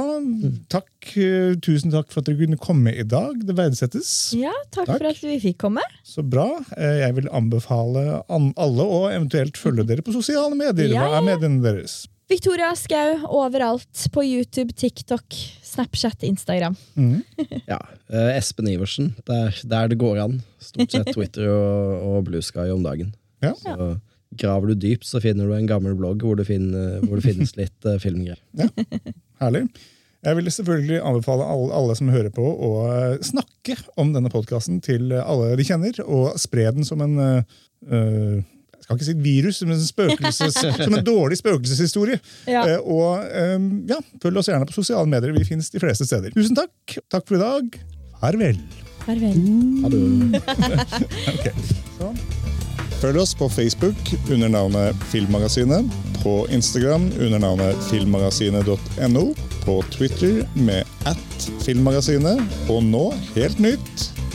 [0.72, 0.88] takk.
[1.20, 3.36] eh, Tusen takk for at dere kunne komme i dag.
[3.44, 4.12] Det verdsettes.
[4.38, 5.02] Ja, takk, Takk.
[5.02, 5.84] for at vi fikk komme.
[6.08, 6.46] Så bra.
[6.78, 10.94] Eh, Jeg vil anbefale alle å eventuelt følge dere på sosiale medier.
[10.96, 12.06] Hva er mediene deres?
[12.28, 14.08] Victoria Skau overalt.
[14.12, 16.76] På YouTube, TikTok, Snapchat, Instagram.
[17.66, 17.80] Ja,
[18.12, 20.42] eh, Espen Iversen, der, der det går an.
[20.60, 23.14] Stort sett Twitter og, og Blue Sky om dagen.
[23.44, 23.54] Ja.
[23.56, 23.96] Så
[24.38, 27.56] graver du dypt, så finner du en gammel blogg hvor det, finner, hvor det finnes
[27.62, 28.42] litt eh, filmgreier.
[29.42, 29.68] Herlig.
[30.26, 34.82] Jeg vil selvfølgelig anbefale alle, alle som hører på, å eh, snakke om denne podkasten
[34.84, 38.44] til alle de kjenner, og spre den som en eh,
[38.88, 40.32] skal ikke si et virus, men en
[40.88, 42.20] som en dårlig spøkelseshistorie.
[42.48, 42.64] Ja.
[42.64, 43.58] Eh, og eh,
[43.92, 45.36] ja, følg oss gjerne på sosiale medier.
[45.36, 46.32] Vi finnes de fleste steder.
[46.38, 47.00] Tusen takk.
[47.12, 47.80] Takk for i dag.
[48.22, 48.62] Farvel.
[49.04, 49.42] Farvel.
[49.84, 50.42] Ha det.
[51.36, 51.54] okay.
[52.00, 52.22] Sånn.
[52.98, 55.86] Følg oss på Facebook under navnet Filmmagasinet,
[56.24, 59.26] på Instagram under navnet filmmagasinet.no,
[59.68, 62.42] på Twitter med at filmmagasinet,
[62.74, 64.08] og nå, helt nytt,